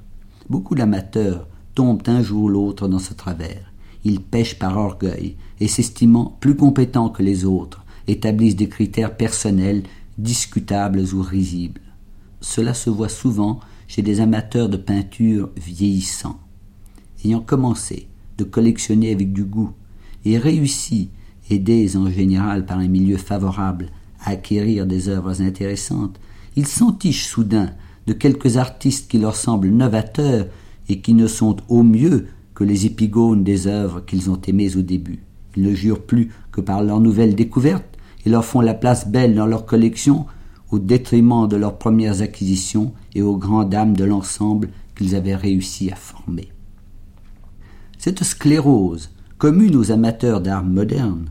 Beaucoup 0.51 0.75
d'amateurs 0.75 1.49
tombent 1.75 2.03
un 2.07 2.23
jour 2.23 2.43
ou 2.43 2.49
l'autre 2.51 2.87
dans 2.87 2.99
ce 2.99 3.15
travers. 3.15 3.73
Ils 4.05 4.21
pêchent 4.21 4.59
par 4.59 4.77
orgueil 4.77 5.37
et 5.59 5.69
s'estimant 5.69 6.37
plus 6.39 6.55
compétents 6.55 7.09
que 7.09 7.23
les 7.23 7.47
autres, 7.47 7.83
établissent 8.09 8.57
des 8.57 8.69
critères 8.69 9.17
personnels 9.17 9.85
discutables 10.19 11.15
ou 11.15 11.23
risibles. 11.23 11.81
Cela 12.41 12.75
se 12.75 12.91
voit 12.91 13.09
souvent 13.09 13.61
chez 13.87 14.03
des 14.03 14.21
amateurs 14.21 14.69
de 14.69 14.77
peinture 14.77 15.51
vieillissants. 15.57 16.39
Ayant 17.25 17.41
commencé 17.41 18.09
de 18.39 18.45
collectionner 18.45 19.13
avec 19.13 19.33
du 19.33 19.45
goût 19.45 19.73
et 20.25 20.39
réussi, 20.39 21.11
aidés 21.51 21.97
en 21.97 22.09
général 22.09 22.65
par 22.65 22.79
un 22.79 22.89
milieu 22.89 23.17
favorable 23.17 23.87
à 24.25 24.31
acquérir 24.31 24.87
des 24.87 25.09
œuvres 25.09 25.43
intéressantes, 25.43 26.19
ils 26.57 26.67
s'entichent 26.67 27.27
soudain 27.27 27.71
de 28.07 28.13
quelques 28.13 28.57
artistes 28.57 29.11
qui 29.11 29.19
leur 29.19 29.37
semblent 29.37 29.69
novateurs 29.69 30.47
et 30.89 31.01
qui 31.01 31.15
ne 31.15 31.27
sont 31.27 31.57
au 31.69 31.83
mieux 31.83 32.27
que 32.55 32.65
les 32.65 32.87
épigones 32.87 33.45
des 33.45 33.67
œuvres 33.67 34.01
qu'ils 34.01 34.31
ont 34.31 34.41
aimées 34.47 34.77
au 34.77 34.83
début. 34.83 35.23
Ils 35.57 35.63
ne 35.63 35.75
jurent 35.75 36.03
plus 36.03 36.31
que 36.53 36.61
par 36.61 36.83
leurs 36.83 37.01
nouvelles 37.01 37.35
découvertes 37.35 37.97
et 38.25 38.31
leur 38.31 38.45
font 38.45 38.61
la 38.61 38.75
place 38.75 39.09
belle 39.09 39.35
dans 39.35 39.47
leur 39.47 39.67
collection 39.67 40.27
au 40.71 40.79
détriment 40.79 41.49
de 41.49 41.57
leurs 41.57 41.79
premières 41.79 42.23
acquisitions 42.23 42.93
et 43.15 43.23
aux 43.23 43.37
grandes 43.37 43.71
dames 43.71 43.97
de 43.97 44.05
l'ensemble 44.05 44.71
qu'ils 44.97 45.15
avaient 45.15 45.37
réussi 45.37 45.91
à 45.91 45.97
former. 45.97 46.53
Cette 47.99 48.25
sclérose, 48.25 49.11
commune 49.39 49.77
aux 49.77 49.91
amateurs 49.91 50.41
d'art 50.41 50.65
moderne, 50.65 51.27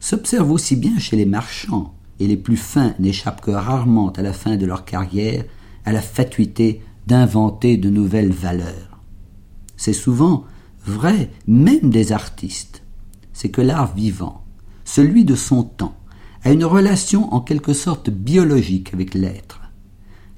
s'observe 0.00 0.50
aussi 0.50 0.76
bien 0.76 0.98
chez 0.98 1.16
les 1.16 1.26
marchands, 1.26 1.94
et 2.20 2.26
les 2.26 2.36
plus 2.36 2.56
fins 2.56 2.94
n'échappent 2.98 3.40
que 3.40 3.50
rarement 3.50 4.10
à 4.12 4.22
la 4.22 4.32
fin 4.32 4.56
de 4.56 4.66
leur 4.66 4.84
carrière 4.84 5.44
à 5.84 5.92
la 5.92 6.00
fatuité 6.00 6.82
d'inventer 7.06 7.76
de 7.76 7.90
nouvelles 7.90 8.32
valeurs. 8.32 9.00
C'est 9.76 9.92
souvent 9.92 10.44
vrai 10.84 11.30
même 11.46 11.90
des 11.90 12.12
artistes. 12.12 12.82
C'est 13.32 13.50
que 13.50 13.60
l'art 13.60 13.94
vivant, 13.94 14.42
celui 14.84 15.24
de 15.24 15.34
son 15.34 15.62
temps, 15.62 15.94
a 16.44 16.52
une 16.52 16.64
relation 16.64 17.32
en 17.32 17.40
quelque 17.40 17.72
sorte 17.72 18.10
biologique 18.10 18.94
avec 18.94 19.14
l'être. 19.14 19.60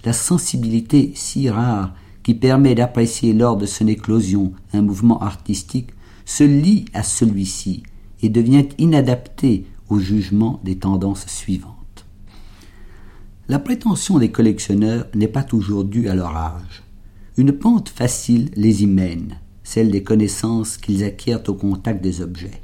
La 0.04 0.12
sensibilité 0.12 1.12
si 1.14 1.50
rare 1.50 1.94
qui 2.22 2.34
permet 2.34 2.74
d'apprécier 2.74 3.32
lors 3.32 3.56
de 3.56 3.66
son 3.66 3.86
éclosion 3.86 4.52
un 4.72 4.82
mouvement 4.82 5.20
artistique 5.20 5.90
se 6.24 6.44
lie 6.44 6.84
à 6.94 7.02
celui-ci 7.02 7.82
et 8.22 8.28
devient 8.28 8.68
inadapté 8.78 9.66
au 9.88 9.98
jugement 9.98 10.60
des 10.64 10.78
tendances 10.78 11.26
suivantes. 11.26 12.06
La 13.48 13.58
prétention 13.58 14.18
des 14.18 14.30
collectionneurs 14.30 15.06
n'est 15.14 15.28
pas 15.28 15.42
toujours 15.42 15.84
due 15.84 16.08
à 16.08 16.14
leur 16.14 16.36
âge. 16.36 16.84
Une 17.36 17.52
pente 17.52 17.88
facile 17.88 18.50
les 18.54 18.84
y 18.84 18.86
mène, 18.86 19.38
celle 19.64 19.90
des 19.90 20.02
connaissances 20.02 20.76
qu'ils 20.76 21.04
acquièrent 21.04 21.42
au 21.48 21.54
contact 21.54 22.02
des 22.02 22.20
objets. 22.20 22.60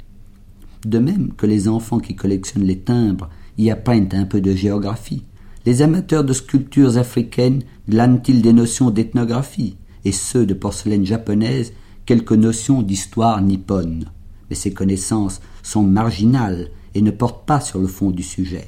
De 0.87 0.99
même 0.99 1.33
que 1.33 1.45
les 1.45 1.67
enfants 1.67 1.99
qui 1.99 2.15
collectionnent 2.15 2.63
les 2.63 2.79
timbres 2.79 3.29
y 3.57 3.69
apprennent 3.71 4.07
un 4.13 4.23
peu 4.23 4.39
de 4.39 4.55
géographie, 4.55 5.25
les 5.65 5.81
amateurs 5.81 6.23
de 6.23 6.31
sculptures 6.31 6.97
africaines 6.97 7.63
glanent-ils 7.89 8.41
des 8.41 8.53
notions 8.53 8.89
d'ethnographie, 8.89 9.75
et 10.05 10.13
ceux 10.13 10.45
de 10.45 10.53
porcelaine 10.53 11.05
japonaise 11.05 11.73
quelques 12.05 12.31
notions 12.31 12.81
d'histoire 12.81 13.41
nippone. 13.41 14.05
Mais 14.49 14.55
ces 14.55 14.71
connaissances 14.71 15.41
sont 15.61 15.83
marginales 15.83 16.69
et 16.95 17.01
ne 17.01 17.11
portent 17.11 17.45
pas 17.45 17.59
sur 17.59 17.79
le 17.79 17.87
fond 17.87 18.11
du 18.11 18.23
sujet. 18.23 18.67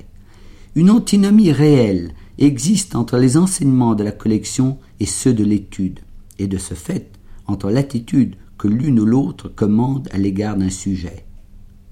Une 0.75 0.89
antinomie 0.89 1.53
réelle 1.53 2.11
existe 2.37 2.97
entre 2.97 3.17
les 3.17 3.37
enseignements 3.37 3.95
de 3.95 4.03
la 4.03 4.11
collection 4.11 4.77
et 4.99 5.05
ceux 5.05 5.33
de 5.33 5.45
l'étude, 5.45 6.01
et 6.37 6.47
de 6.47 6.57
ce 6.57 6.73
fait 6.73 7.13
entre 7.47 7.71
l'attitude 7.71 8.35
que 8.57 8.67
l'une 8.67 8.99
ou 8.99 9.05
l'autre 9.05 9.47
commande 9.47 10.09
à 10.11 10.17
l'égard 10.17 10.57
d'un 10.57 10.69
sujet. 10.69 11.23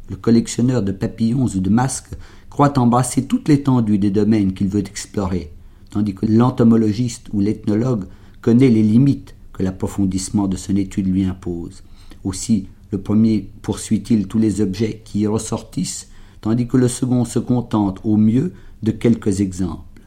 Le 0.10 0.16
collectionneur 0.16 0.84
de 0.84 0.92
papillons 0.92 1.46
ou 1.46 1.60
de 1.60 1.70
masques 1.70 2.16
croit 2.50 2.80
embrasser 2.80 3.26
toute 3.26 3.50
l'étendue 3.50 3.98
des 3.98 4.10
domaines 4.10 4.54
qu'il 4.54 4.68
veut 4.68 4.80
explorer, 4.80 5.52
tandis 5.90 6.16
que 6.16 6.26
l'entomologiste 6.26 7.28
ou 7.34 7.42
l'ethnologue 7.42 8.06
connaît 8.42 8.70
les 8.70 8.84
limites 8.84 9.36
que 9.54 9.64
l'approfondissement 9.64 10.48
de 10.48 10.56
son 10.56 10.76
étude 10.76 11.08
lui 11.08 11.26
impose. 11.26 11.84
Aussi, 12.24 12.68
le 12.92 13.02
premier 13.02 13.50
poursuit-il 13.62 14.28
tous 14.28 14.40
les 14.40 14.62
objets 14.62 15.02
qui 15.04 15.20
y 15.20 15.28
ressortissent, 15.28 16.10
tandis 16.42 16.68
que 16.68 16.78
le 16.78 16.88
second 16.88 17.26
se 17.26 17.40
contente 17.40 18.00
au 18.04 18.16
mieux 18.16 18.54
de 18.84 18.92
quelques 18.92 19.42
exemples, 19.42 20.02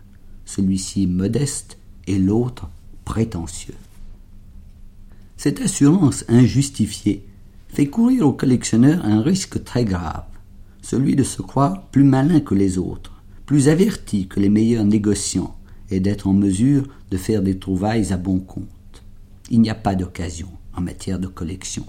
celui-ci 0.45 1.07
modeste 1.07 1.79
et 2.07 2.19
l'autre 2.19 2.71
prétentieux. 3.05 3.75
Cette 5.37 5.61
assurance 5.61 6.25
injustifiée 6.29 7.27
fait 7.73 7.87
courir 7.87 8.27
au 8.27 8.33
collectionneur 8.33 9.05
un 9.05 9.23
risque 9.23 9.63
très 9.65 9.85
grave, 9.85 10.25
celui 10.83 11.17
de 11.17 11.23
se 11.23 11.43
croire 11.43 11.87
plus 11.91 12.05
malin 12.05 12.41
que 12.41 12.55
les 12.55 12.79
autres, 12.79 13.23
plus 13.47 13.69
averti 13.69 14.27
que 14.27 14.41
les 14.41 14.49
meilleurs 14.49 14.85
négociants, 14.85 15.57
et 15.91 16.01
d'être 16.01 16.27
en 16.27 16.33
mesure 16.33 16.85
de 17.11 17.17
faire 17.17 17.43
des 17.43 17.59
trouvailles 17.59 18.13
à 18.13 18.17
bon 18.17 18.39
compte. 18.39 18.67
Il 19.51 19.61
n'y 19.61 19.71
a 19.71 19.75
pas 19.75 19.95
d'occasion 19.95 20.49
en 20.77 20.81
matière 20.81 21.19
de 21.19 21.27
collection. 21.27 21.85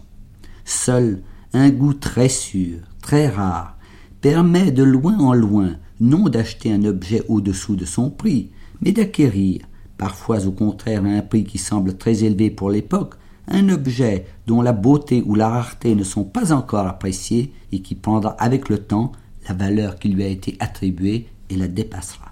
Seul 0.65 1.21
un 1.53 1.69
goût 1.69 1.93
très 1.93 2.29
sûr, 2.29 2.79
très 3.01 3.27
rare, 3.27 3.77
permet 4.21 4.71
de 4.71 4.83
loin 4.83 5.17
en 5.19 5.33
loin 5.33 5.75
non 5.99 6.29
d'acheter 6.29 6.71
un 6.71 6.83
objet 6.85 7.23
au-dessous 7.27 7.75
de 7.75 7.85
son 7.85 8.09
prix, 8.09 8.49
mais 8.81 8.91
d'acquérir, 8.91 9.61
parfois 9.97 10.45
au 10.47 10.51
contraire 10.51 11.05
à 11.05 11.09
un 11.09 11.21
prix 11.21 11.43
qui 11.43 11.59
semble 11.59 11.97
très 11.97 12.23
élevé 12.23 12.49
pour 12.49 12.71
l'époque, 12.71 13.15
un 13.47 13.69
objet 13.69 14.25
dont 14.47 14.61
la 14.61 14.73
beauté 14.73 15.23
ou 15.25 15.35
la 15.35 15.49
rareté 15.49 15.95
ne 15.95 16.03
sont 16.03 16.23
pas 16.23 16.53
encore 16.53 16.87
appréciés 16.87 17.53
et 17.71 17.81
qui 17.81 17.95
prendra 17.95 18.31
avec 18.31 18.69
le 18.69 18.77
temps 18.77 19.11
la 19.47 19.55
valeur 19.55 19.97
qui 19.97 20.09
lui 20.09 20.23
a 20.23 20.27
été 20.27 20.55
attribuée 20.59 21.27
et 21.49 21.55
la 21.55 21.67
dépassera. 21.67 22.31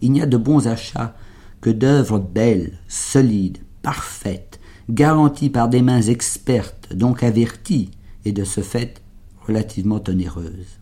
Il 0.00 0.12
n'y 0.12 0.22
a 0.22 0.26
de 0.26 0.36
bons 0.36 0.66
achats 0.66 1.14
que 1.60 1.70
d'œuvres 1.70 2.18
belles, 2.18 2.78
solides, 2.88 3.58
parfaites, 3.82 4.60
garanties 4.88 5.50
par 5.50 5.68
des 5.68 5.82
mains 5.82 6.02
expertes, 6.02 6.94
donc 6.94 7.22
averties, 7.22 7.90
et 8.24 8.32
de 8.32 8.44
ce 8.44 8.60
fait 8.60 9.02
relativement 9.46 10.02
onéreuses. 10.08 10.78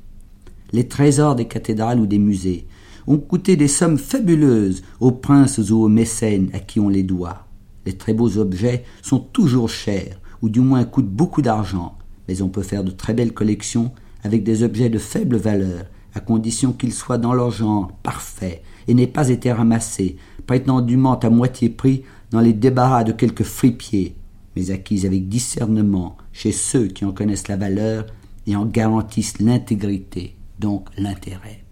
Les 0.73 0.87
trésors 0.87 1.35
des 1.35 1.47
cathédrales 1.47 2.01
ou 2.01 2.07
des 2.07 2.19
musées 2.19 2.67
ont 3.07 3.19
coûté 3.19 3.57
des 3.57 3.69
sommes 3.69 3.99
fabuleuses 3.99 4.83
aux 5.01 5.13
princes 5.13 5.59
ou 5.71 5.83
aux 5.83 5.89
mécènes 5.89 6.51
à 6.53 6.59
qui 6.59 6.79
on 6.79 6.89
les 6.89 7.03
doit. 7.03 7.48
Les 7.89 7.97
très 7.97 8.13
beaux 8.13 8.37
objets 8.37 8.85
sont 9.01 9.19
toujours 9.19 9.71
chers, 9.71 10.21
ou 10.43 10.51
du 10.51 10.61
moins 10.61 10.85
coûtent 10.85 11.09
beaucoup 11.09 11.41
d'argent, 11.41 11.97
mais 12.29 12.43
on 12.43 12.51
peut 12.51 12.63
faire 12.63 12.85
de 12.85 12.91
très 12.91 13.15
belles 13.15 13.33
collections 13.33 13.93
avec 14.23 14.45
des 14.45 14.63
objets 14.63 14.91
de 14.91 14.99
faible 14.99 15.39
valeur, 15.39 15.87
à 16.13 16.21
condition 16.21 16.75
qu'ils 16.75 16.93
soient 16.93 17.17
dans 17.17 17.33
leur 17.33 17.51
genre 17.51 17.91
parfait 18.03 18.61
et 18.89 18.93
n'aient 18.93 19.07
pas 19.07 19.31
été 19.31 19.51
ramassés, 19.51 20.19
prétendument 20.47 21.19
à 21.19 21.31
moitié 21.31 21.71
prix 21.71 22.03
dans 22.31 22.41
les 22.41 22.53
débarras 22.53 23.05
de 23.05 23.13
quelques 23.13 23.43
fripiers, 23.43 24.17
mais 24.55 24.71
acquis 24.71 25.07
avec 25.07 25.31
discernement 25.31 26.19
chez 26.31 26.53
ceux 26.53 26.89
qui 26.89 27.07
en 27.07 27.13
connaissent 27.13 27.49
la 27.49 27.57
valeur 27.57 28.05
et 28.47 28.55
en 28.55 28.67
garantissent 28.67 29.41
l'intégrité, 29.41 30.37
donc 30.59 30.89
l'intérêt. 30.99 31.65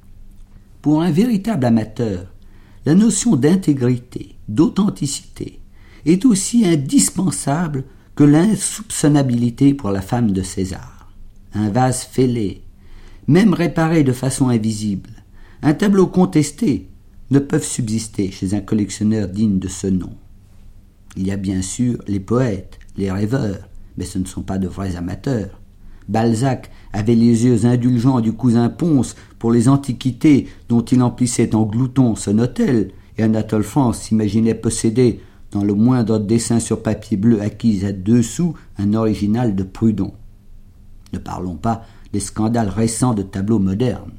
Pour 0.80 1.02
un 1.02 1.10
véritable 1.10 1.66
amateur, 1.66 2.32
la 2.86 2.94
notion 2.94 3.36
d'intégrité, 3.36 4.36
d'authenticité, 4.48 5.60
est 6.06 6.24
aussi 6.24 6.64
indispensable 6.64 7.84
que 8.14 8.24
l'insoupçonnabilité 8.24 9.74
pour 9.74 9.90
la 9.90 10.00
femme 10.00 10.30
de 10.30 10.42
César. 10.42 11.12
Un 11.52 11.68
vase 11.68 12.02
fêlé, 12.02 12.62
même 13.26 13.52
réparé 13.52 14.04
de 14.04 14.12
façon 14.12 14.48
invisible, 14.48 15.10
un 15.62 15.74
tableau 15.74 16.06
contesté, 16.06 16.88
ne 17.30 17.38
peuvent 17.38 17.64
subsister 17.64 18.30
chez 18.30 18.54
un 18.54 18.60
collectionneur 18.60 19.28
digne 19.28 19.58
de 19.58 19.68
ce 19.68 19.88
nom. 19.88 20.14
Il 21.16 21.26
y 21.26 21.32
a 21.32 21.36
bien 21.36 21.60
sûr 21.60 21.98
les 22.06 22.20
poètes, 22.20 22.78
les 22.96 23.10
rêveurs, 23.10 23.68
mais 23.96 24.04
ce 24.04 24.18
ne 24.18 24.26
sont 24.26 24.42
pas 24.42 24.58
de 24.58 24.68
vrais 24.68 24.96
amateurs. 24.96 25.60
Balzac 26.08 26.70
avait 26.92 27.14
les 27.14 27.46
yeux 27.46 27.64
indulgents 27.64 28.20
du 28.20 28.32
cousin 28.32 28.68
Ponce 28.68 29.16
pour 29.38 29.50
les 29.50 29.68
antiquités 29.68 30.46
dont 30.68 30.82
il 30.82 31.02
emplissait 31.02 31.54
en 31.54 31.64
glouton 31.64 32.14
son 32.14 32.38
hôtel, 32.38 32.92
et 33.18 33.22
Anatole 33.22 33.64
France 33.64 34.02
s'imaginait 34.02 34.54
posséder, 34.54 35.20
le 35.64 35.74
moindre 35.74 36.18
dessin 36.18 36.60
sur 36.60 36.82
papier 36.82 37.16
bleu 37.16 37.40
acquis 37.40 37.84
à 37.84 37.92
deux 37.92 38.22
sous, 38.22 38.54
un 38.78 38.94
original 38.94 39.54
de 39.54 39.62
Prudhon. 39.62 40.12
Ne 41.12 41.18
parlons 41.18 41.56
pas 41.56 41.84
des 42.12 42.20
scandales 42.20 42.68
récents 42.68 43.14
de 43.14 43.22
tableaux 43.22 43.58
modernes. 43.58 44.12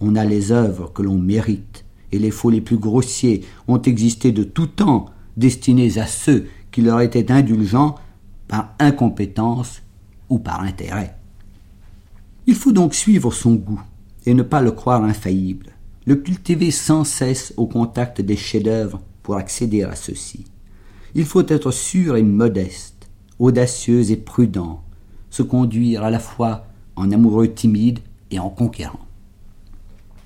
On 0.00 0.16
a 0.16 0.24
les 0.24 0.52
œuvres 0.52 0.92
que 0.92 1.02
l'on 1.02 1.18
mérite, 1.18 1.84
et 2.12 2.18
les 2.18 2.30
faux 2.30 2.50
les 2.50 2.60
plus 2.60 2.78
grossiers 2.78 3.44
ont 3.68 3.80
existé 3.80 4.32
de 4.32 4.44
tout 4.44 4.66
temps, 4.66 5.06
destinés 5.36 5.98
à 5.98 6.06
ceux 6.06 6.46
qui 6.70 6.82
leur 6.82 7.00
étaient 7.00 7.30
indulgents 7.30 7.96
par 8.48 8.74
incompétence 8.78 9.82
ou 10.28 10.38
par 10.38 10.62
intérêt. 10.62 11.16
Il 12.46 12.54
faut 12.54 12.72
donc 12.72 12.94
suivre 12.94 13.32
son 13.32 13.54
goût 13.54 13.82
et 14.24 14.34
ne 14.34 14.42
pas 14.42 14.60
le 14.60 14.72
croire 14.72 15.02
infaillible, 15.02 15.72
le 16.06 16.16
cultiver 16.16 16.70
sans 16.70 17.04
cesse 17.04 17.52
au 17.56 17.66
contact 17.66 18.20
des 18.20 18.36
chefs-d'œuvre 18.36 19.00
pour 19.22 19.36
accéder 19.36 19.82
à 19.82 19.94
ceux-ci. 19.94 20.44
Il 21.18 21.24
faut 21.24 21.46
être 21.48 21.70
sûr 21.70 22.18
et 22.18 22.22
modeste, 22.22 23.08
audacieux 23.38 24.10
et 24.10 24.18
prudent, 24.18 24.84
se 25.30 25.42
conduire 25.42 26.04
à 26.04 26.10
la 26.10 26.18
fois 26.18 26.66
en 26.94 27.10
amoureux 27.10 27.48
timide 27.48 28.00
et 28.30 28.38
en 28.38 28.50
conquérant. 28.50 29.00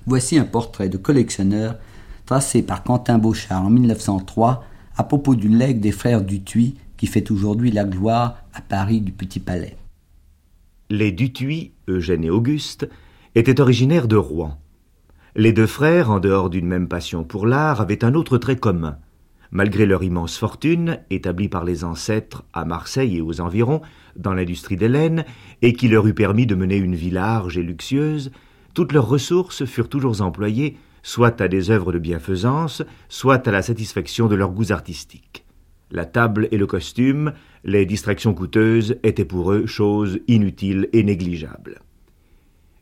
Voici 0.05 0.37
un 0.37 0.43
portrait 0.43 0.89
de 0.89 0.97
collectionneur 0.97 1.77
tracé 2.25 2.61
par 2.61 2.83
Quentin 2.83 3.19
Beauchard 3.19 3.63
en 3.63 3.69
1903 3.69 4.65
à 4.97 5.03
propos 5.05 5.33
du 5.35 5.47
legs 5.47 5.79
des 5.79 5.93
frères 5.93 6.21
Dutuy 6.21 6.75
qui 6.97 7.07
fait 7.07 7.31
aujourd'hui 7.31 7.71
la 7.71 7.85
gloire 7.85 8.43
à 8.53 8.59
Paris 8.59 8.99
du 8.99 9.13
Petit 9.13 9.39
Palais. 9.39 9.77
Les 10.89 11.13
Dutuy, 11.13 11.71
Eugène 11.87 12.25
et 12.25 12.29
Auguste, 12.29 12.89
étaient 13.35 13.61
originaires 13.61 14.09
de 14.09 14.17
Rouen. 14.17 14.57
Les 15.37 15.53
deux 15.53 15.67
frères, 15.67 16.11
en 16.11 16.19
dehors 16.19 16.49
d'une 16.49 16.67
même 16.67 16.89
passion 16.89 17.23
pour 17.23 17.47
l'art, 17.47 17.79
avaient 17.79 18.03
un 18.03 18.13
autre 18.13 18.37
trait 18.37 18.57
commun. 18.57 18.97
Malgré 19.51 19.85
leur 19.85 20.03
immense 20.03 20.37
fortune, 20.37 20.99
établie 21.09 21.49
par 21.49 21.65
les 21.65 21.83
ancêtres 21.83 22.43
à 22.53 22.63
Marseille 22.63 23.17
et 23.17 23.21
aux 23.21 23.41
environs, 23.41 23.81
dans 24.15 24.33
l'industrie 24.33 24.77
des 24.77 24.87
laines, 24.87 25.25
et 25.61 25.73
qui 25.73 25.89
leur 25.89 26.07
eût 26.07 26.13
permis 26.13 26.45
de 26.45 26.55
mener 26.55 26.77
une 26.77 26.95
vie 26.95 27.11
large 27.11 27.57
et 27.57 27.63
luxueuse, 27.63 28.31
toutes 28.73 28.93
leurs 28.93 29.07
ressources 29.07 29.65
furent 29.65 29.89
toujours 29.89 30.21
employées 30.21 30.77
soit 31.03 31.41
à 31.41 31.47
des 31.47 31.71
œuvres 31.71 31.91
de 31.91 31.99
bienfaisance, 31.99 32.83
soit 33.09 33.47
à 33.47 33.51
la 33.51 33.61
satisfaction 33.61 34.27
de 34.27 34.35
leurs 34.35 34.51
goûts 34.51 34.71
artistiques. 34.71 35.45
La 35.89 36.05
table 36.05 36.47
et 36.51 36.57
le 36.57 36.67
costume, 36.67 37.33
les 37.63 37.85
distractions 37.85 38.33
coûteuses 38.33 38.97
étaient 39.03 39.25
pour 39.25 39.51
eux 39.51 39.65
choses 39.65 40.19
inutiles 40.27 40.87
et 40.93 41.03
négligeables. 41.03 41.81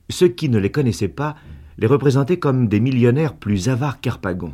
Ceux 0.10 0.28
qui 0.28 0.50
ne 0.50 0.60
les 0.60 0.72
connaissaient 0.72 1.08
pas 1.08 1.36
les 1.78 1.88
représentaient 1.88 2.40
comme 2.40 2.68
des 2.68 2.80
millionnaires 2.80 3.36
plus 3.36 3.70
avares 3.70 4.02
qu'Arpagon. 4.02 4.54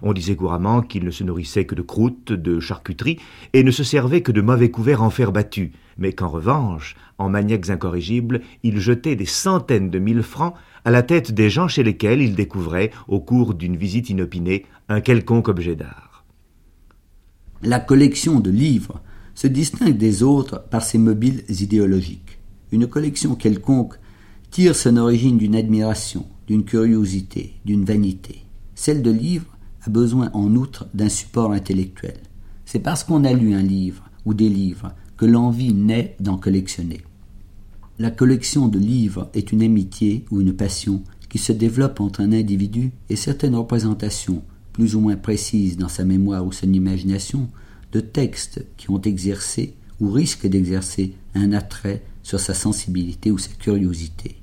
On 0.00 0.12
disait 0.12 0.36
couramment 0.36 0.82
qu'ils 0.82 1.04
ne 1.04 1.10
se 1.10 1.24
nourrissaient 1.24 1.66
que 1.66 1.74
de 1.74 1.82
croûtes, 1.82 2.32
de 2.32 2.60
charcuterie, 2.60 3.18
et 3.52 3.62
ne 3.62 3.70
se 3.70 3.84
servaient 3.84 4.22
que 4.22 4.32
de 4.32 4.40
mauvais 4.40 4.70
couverts 4.70 5.02
en 5.02 5.10
fer 5.10 5.32
battu, 5.32 5.72
mais 5.98 6.12
qu'en 6.12 6.28
revanche, 6.28 6.96
en 7.18 7.28
maniaques 7.28 7.70
incorrigibles, 7.70 8.40
ils 8.62 8.80
jetaient 8.80 9.16
des 9.16 9.26
centaines 9.26 9.90
de 9.90 9.98
mille 9.98 10.22
francs 10.22 10.54
à 10.84 10.90
la 10.90 11.02
tête 11.02 11.32
des 11.32 11.50
gens 11.50 11.68
chez 11.68 11.82
lesquels 11.82 12.22
ils 12.22 12.34
découvraient, 12.34 12.90
au 13.08 13.20
cours 13.20 13.54
d'une 13.54 13.76
visite 13.76 14.10
inopinée, 14.10 14.66
un 14.88 15.00
quelconque 15.00 15.48
objet 15.48 15.76
d'art. 15.76 16.24
La 17.62 17.78
collection 17.78 18.40
de 18.40 18.50
livres 18.50 19.00
se 19.34 19.46
distingue 19.46 19.96
des 19.96 20.22
autres 20.22 20.64
par 20.70 20.82
ses 20.82 20.98
mobiles 20.98 21.44
idéologiques. 21.48 22.38
Une 22.72 22.86
collection 22.86 23.34
quelconque 23.34 23.94
tire 24.50 24.74
son 24.74 24.96
origine 24.96 25.38
d'une 25.38 25.54
admiration, 25.54 26.26
d'une 26.46 26.64
curiosité, 26.64 27.54
d'une 27.64 27.84
vanité. 27.84 28.42
Celle 28.74 29.02
de 29.02 29.10
livres 29.10 29.51
a 29.84 29.90
besoin 29.90 30.30
en 30.32 30.54
outre 30.54 30.86
d'un 30.94 31.08
support 31.08 31.52
intellectuel. 31.52 32.16
C'est 32.64 32.78
parce 32.78 33.04
qu'on 33.04 33.24
a 33.24 33.32
lu 33.32 33.54
un 33.54 33.62
livre 33.62 34.04
ou 34.24 34.34
des 34.34 34.48
livres 34.48 34.94
que 35.16 35.26
l'envie 35.26 35.74
naît 35.74 36.16
d'en 36.20 36.38
collectionner. 36.38 37.02
La 37.98 38.10
collection 38.10 38.68
de 38.68 38.78
livres 38.78 39.30
est 39.34 39.52
une 39.52 39.62
amitié 39.62 40.24
ou 40.30 40.40
une 40.40 40.54
passion 40.54 41.02
qui 41.28 41.38
se 41.38 41.52
développe 41.52 42.00
entre 42.00 42.20
un 42.20 42.32
individu 42.32 42.92
et 43.08 43.16
certaines 43.16 43.54
représentations, 43.54 44.42
plus 44.72 44.94
ou 44.94 45.00
moins 45.00 45.16
précises 45.16 45.76
dans 45.76 45.88
sa 45.88 46.04
mémoire 46.04 46.46
ou 46.46 46.52
son 46.52 46.72
imagination, 46.72 47.48
de 47.92 48.00
textes 48.00 48.64
qui 48.76 48.90
ont 48.90 49.00
exercé 49.00 49.74
ou 50.00 50.10
risquent 50.10 50.46
d'exercer 50.46 51.14
un 51.34 51.52
attrait 51.52 52.02
sur 52.22 52.40
sa 52.40 52.54
sensibilité 52.54 53.30
ou 53.30 53.38
sa 53.38 53.52
curiosité. 53.52 54.36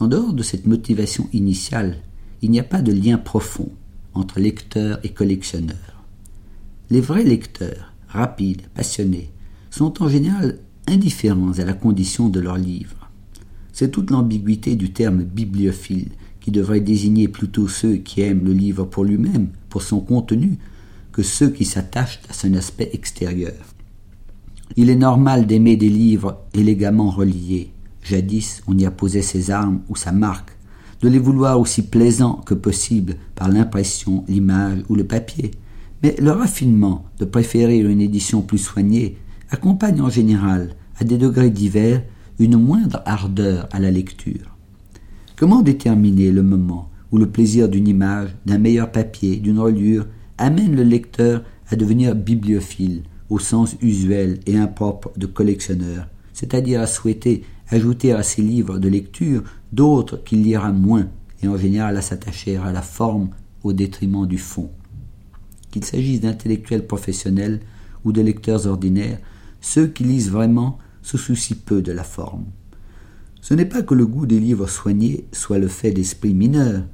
En 0.00 0.06
dehors 0.06 0.32
de 0.32 0.42
cette 0.42 0.66
motivation 0.66 1.28
initiale, 1.32 1.98
il 2.42 2.50
n'y 2.50 2.60
a 2.60 2.64
pas 2.64 2.82
de 2.82 2.92
lien 2.92 3.16
profond 3.16 3.70
entre 4.14 4.40
lecteur 4.40 4.98
et 5.02 5.10
collectionneur. 5.10 6.04
Les 6.90 7.00
vrais 7.00 7.24
lecteurs, 7.24 7.92
rapides, 8.08 8.62
passionnés, 8.74 9.30
sont 9.70 10.02
en 10.02 10.08
général 10.08 10.58
indifférents 10.86 11.58
à 11.58 11.64
la 11.64 11.72
condition 11.72 12.28
de 12.28 12.40
leur 12.40 12.56
livre. 12.56 13.10
C'est 13.72 13.90
toute 13.90 14.10
l'ambiguïté 14.10 14.76
du 14.76 14.92
terme 14.92 15.24
bibliophile 15.24 16.10
qui 16.40 16.50
devrait 16.50 16.80
désigner 16.80 17.26
plutôt 17.26 17.68
ceux 17.68 17.96
qui 17.96 18.20
aiment 18.20 18.44
le 18.44 18.52
livre 18.52 18.84
pour 18.84 19.04
lui-même, 19.04 19.48
pour 19.68 19.82
son 19.82 20.00
contenu, 20.00 20.58
que 21.10 21.22
ceux 21.22 21.50
qui 21.50 21.64
s'attachent 21.64 22.20
à 22.28 22.32
son 22.32 22.54
aspect 22.54 22.90
extérieur. 22.92 23.54
Il 24.76 24.90
est 24.90 24.96
normal 24.96 25.46
d'aimer 25.46 25.76
des 25.76 25.88
livres 25.88 26.44
élégamment 26.52 27.10
reliés. 27.10 27.70
Jadis, 28.02 28.62
on 28.66 28.76
y 28.76 28.84
apposait 28.84 29.22
ses 29.22 29.50
armes 29.50 29.80
ou 29.88 29.96
sa 29.96 30.12
marque, 30.12 30.53
de 31.04 31.10
les 31.10 31.18
vouloir 31.18 31.60
aussi 31.60 31.82
plaisants 31.82 32.40
que 32.46 32.54
possible 32.54 33.16
par 33.34 33.50
l'impression, 33.50 34.24
l'image 34.26 34.78
ou 34.88 34.94
le 34.94 35.04
papier. 35.04 35.50
Mais 36.02 36.16
le 36.18 36.30
raffinement 36.30 37.04
de 37.18 37.26
préférer 37.26 37.78
une 37.78 38.00
édition 38.00 38.40
plus 38.40 38.56
soignée 38.56 39.18
accompagne 39.50 40.00
en 40.00 40.08
général, 40.08 40.70
à 40.98 41.04
des 41.04 41.18
degrés 41.18 41.50
divers, 41.50 42.02
une 42.38 42.56
moindre 42.56 43.02
ardeur 43.04 43.68
à 43.70 43.80
la 43.80 43.90
lecture. 43.90 44.56
Comment 45.36 45.60
déterminer 45.60 46.30
le 46.30 46.42
moment 46.42 46.88
où 47.12 47.18
le 47.18 47.28
plaisir 47.28 47.68
d'une 47.68 47.86
image, 47.86 48.34
d'un 48.46 48.56
meilleur 48.56 48.90
papier, 48.90 49.36
d'une 49.36 49.58
reliure 49.58 50.06
amène 50.38 50.74
le 50.74 50.84
lecteur 50.84 51.42
à 51.68 51.76
devenir 51.76 52.14
bibliophile 52.14 53.02
au 53.28 53.38
sens 53.38 53.76
usuel 53.82 54.40
et 54.46 54.56
impropre 54.56 55.10
de 55.18 55.26
collectionneur, 55.26 56.08
c'est-à-dire 56.32 56.80
à 56.80 56.86
souhaiter 56.86 57.42
ajouter 57.70 58.12
à 58.12 58.22
ses 58.22 58.42
livres 58.42 58.78
de 58.78 58.88
lecture 58.88 59.42
d'autres 59.74 60.22
qu'il 60.22 60.42
lira 60.42 60.72
moins 60.72 61.08
et 61.42 61.48
en 61.48 61.56
général 61.56 61.96
à 61.96 62.02
s'attacher 62.02 62.56
à 62.56 62.72
la 62.72 62.82
forme 62.82 63.30
au 63.62 63.72
détriment 63.72 64.26
du 64.26 64.38
fond. 64.38 64.70
Qu'il 65.70 65.84
s'agisse 65.84 66.20
d'intellectuels 66.20 66.86
professionnels 66.86 67.60
ou 68.04 68.12
de 68.12 68.20
lecteurs 68.20 68.66
ordinaires, 68.66 69.18
ceux 69.60 69.86
qui 69.86 70.04
lisent 70.04 70.30
vraiment 70.30 70.78
se 71.02 71.18
soucient 71.18 71.56
peu 71.64 71.82
de 71.82 71.92
la 71.92 72.04
forme. 72.04 72.44
Ce 73.40 73.52
n'est 73.52 73.66
pas 73.66 73.82
que 73.82 73.94
le 73.94 74.06
goût 74.06 74.26
des 74.26 74.40
livres 74.40 74.68
soignés 74.68 75.26
soit 75.32 75.58
le 75.58 75.68
fait 75.68 75.90
d'esprits 75.90 76.34
mineurs, 76.34 76.84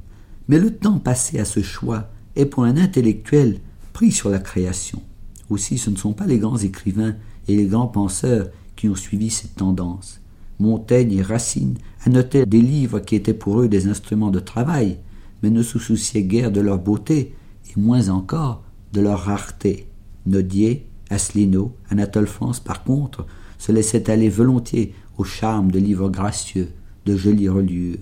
mais 0.48 0.58
le 0.58 0.74
temps 0.74 0.98
passé 0.98 1.38
à 1.38 1.44
ce 1.44 1.62
choix 1.62 2.10
est 2.34 2.46
pour 2.46 2.64
un 2.64 2.76
intellectuel 2.76 3.60
pris 3.92 4.10
sur 4.10 4.30
la 4.30 4.38
création. 4.38 5.02
Aussi 5.48 5.78
ce 5.78 5.90
ne 5.90 5.96
sont 5.96 6.12
pas 6.12 6.26
les 6.26 6.38
grands 6.38 6.58
écrivains 6.58 7.14
et 7.46 7.56
les 7.56 7.66
grands 7.66 7.88
penseurs 7.88 8.48
qui 8.74 8.88
ont 8.88 8.96
suivi 8.96 9.30
cette 9.30 9.56
tendance. 9.56 10.19
Montaigne 10.60 11.12
et 11.14 11.22
Racine 11.22 11.74
annotaient 12.04 12.46
des 12.46 12.60
livres 12.60 13.00
qui 13.00 13.16
étaient 13.16 13.34
pour 13.34 13.60
eux 13.60 13.68
des 13.68 13.88
instruments 13.88 14.30
de 14.30 14.40
travail, 14.40 14.98
mais 15.42 15.50
ne 15.50 15.62
se 15.62 15.78
souciaient 15.78 16.22
guère 16.22 16.52
de 16.52 16.60
leur 16.60 16.78
beauté, 16.78 17.34
et 17.68 17.80
moins 17.80 18.08
encore 18.08 18.62
de 18.92 19.00
leur 19.00 19.20
rareté. 19.20 19.86
Nodier, 20.26 20.86
Asselineau, 21.08 21.74
Anatole 21.88 22.26
France, 22.26 22.60
par 22.60 22.84
contre, 22.84 23.26
se 23.58 23.72
laissaient 23.72 24.10
aller 24.10 24.28
volontiers 24.28 24.94
au 25.18 25.24
charme 25.24 25.70
de 25.70 25.78
livres 25.78 26.08
gracieux, 26.08 26.68
de 27.06 27.16
jolies 27.16 27.48
reliures. 27.48 27.98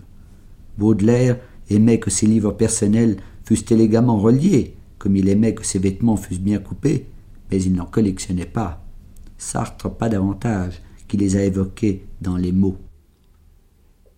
Baudelaire 0.78 1.38
aimait 1.70 2.00
que 2.00 2.10
ses 2.10 2.26
livres 2.26 2.52
personnels 2.52 3.16
fussent 3.44 3.70
élégamment 3.70 4.18
reliés, 4.18 4.74
comme 4.98 5.16
il 5.16 5.28
aimait 5.28 5.54
que 5.54 5.64
ses 5.64 5.78
vêtements 5.78 6.16
fussent 6.16 6.40
bien 6.40 6.58
coupés, 6.58 7.06
mais 7.50 7.62
il 7.62 7.72
n'en 7.72 7.86
collectionnait 7.86 8.46
pas. 8.46 8.84
Sartre 9.36 9.90
pas 9.90 10.08
davantage, 10.08 10.80
qui 11.08 11.16
les 11.16 11.36
a 11.36 11.42
évoqués 11.42 12.06
dans 12.20 12.36
les 12.36 12.52
mots. 12.52 12.78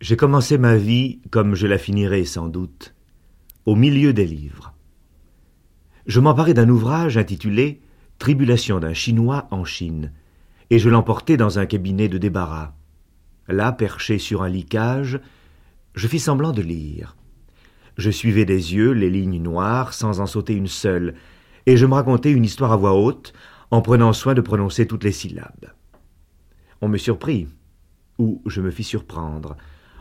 J'ai 0.01 0.17
commencé 0.17 0.59
ma 0.59 0.77
vie, 0.77 1.21
comme 1.31 1.55
je 1.55 1.67
la 1.67 1.79
finirai 1.79 2.25
sans 2.25 2.49
doute, 2.49 2.95
au 3.67 3.77
milieu 3.77 4.13
des 4.13 4.27
livres. 4.27 4.75
Je 6.07 6.21
m'emparai 6.21 6.55
d'un 6.55 6.69
ouvrage 6.69 7.17
intitulé 7.17 7.81
Tribulation 8.19 8.81
d'un 8.81 8.93
Chinois 8.93 9.47
en 9.51 9.65
Chine, 9.65 10.13
et 10.69 10.79
je 10.79 10.91
l'emportai 10.91 11.37
dans 11.37 11.59
un 11.59 11.67
cabinet 11.67 12.09
de 12.09 12.19
débarras. 12.19 12.75
Là, 13.49 13.73
perché 13.73 14.19
sur 14.19 14.43
un 14.43 14.49
licage, 14.49 15.21
je 15.95 16.07
fis 16.07 16.19
semblant 16.19 16.53
de 16.53 16.63
lire. 16.63 17.17
Je 17.97 18.11
suivais 18.11 18.45
des 18.45 18.75
yeux 18.75 18.93
les 18.93 19.11
lignes 19.11 19.43
noires 19.43 19.93
sans 19.95 20.21
en 20.21 20.27
sauter 20.27 20.55
une 20.55 20.67
seule, 20.67 21.15
et 21.67 21.77
je 21.77 21.87
me 21.87 21.95
racontais 21.95 22.31
une 22.31 22.45
histoire 22.45 22.73
à 22.73 22.77
voix 22.77 22.95
haute, 22.95 23.33
en 23.71 23.83
prenant 23.83 24.13
soin 24.13 24.35
de 24.35 24.41
prononcer 24.41 24.87
toutes 24.87 25.05
les 25.05 25.13
syllabes. 25.13 25.73
On 26.81 26.89
me 26.89 26.99
surprit, 26.99 27.49
ou 28.19 28.43
je 28.47 28.61
me 28.61 28.71
fis 28.71 28.85
surprendre. 28.85 29.57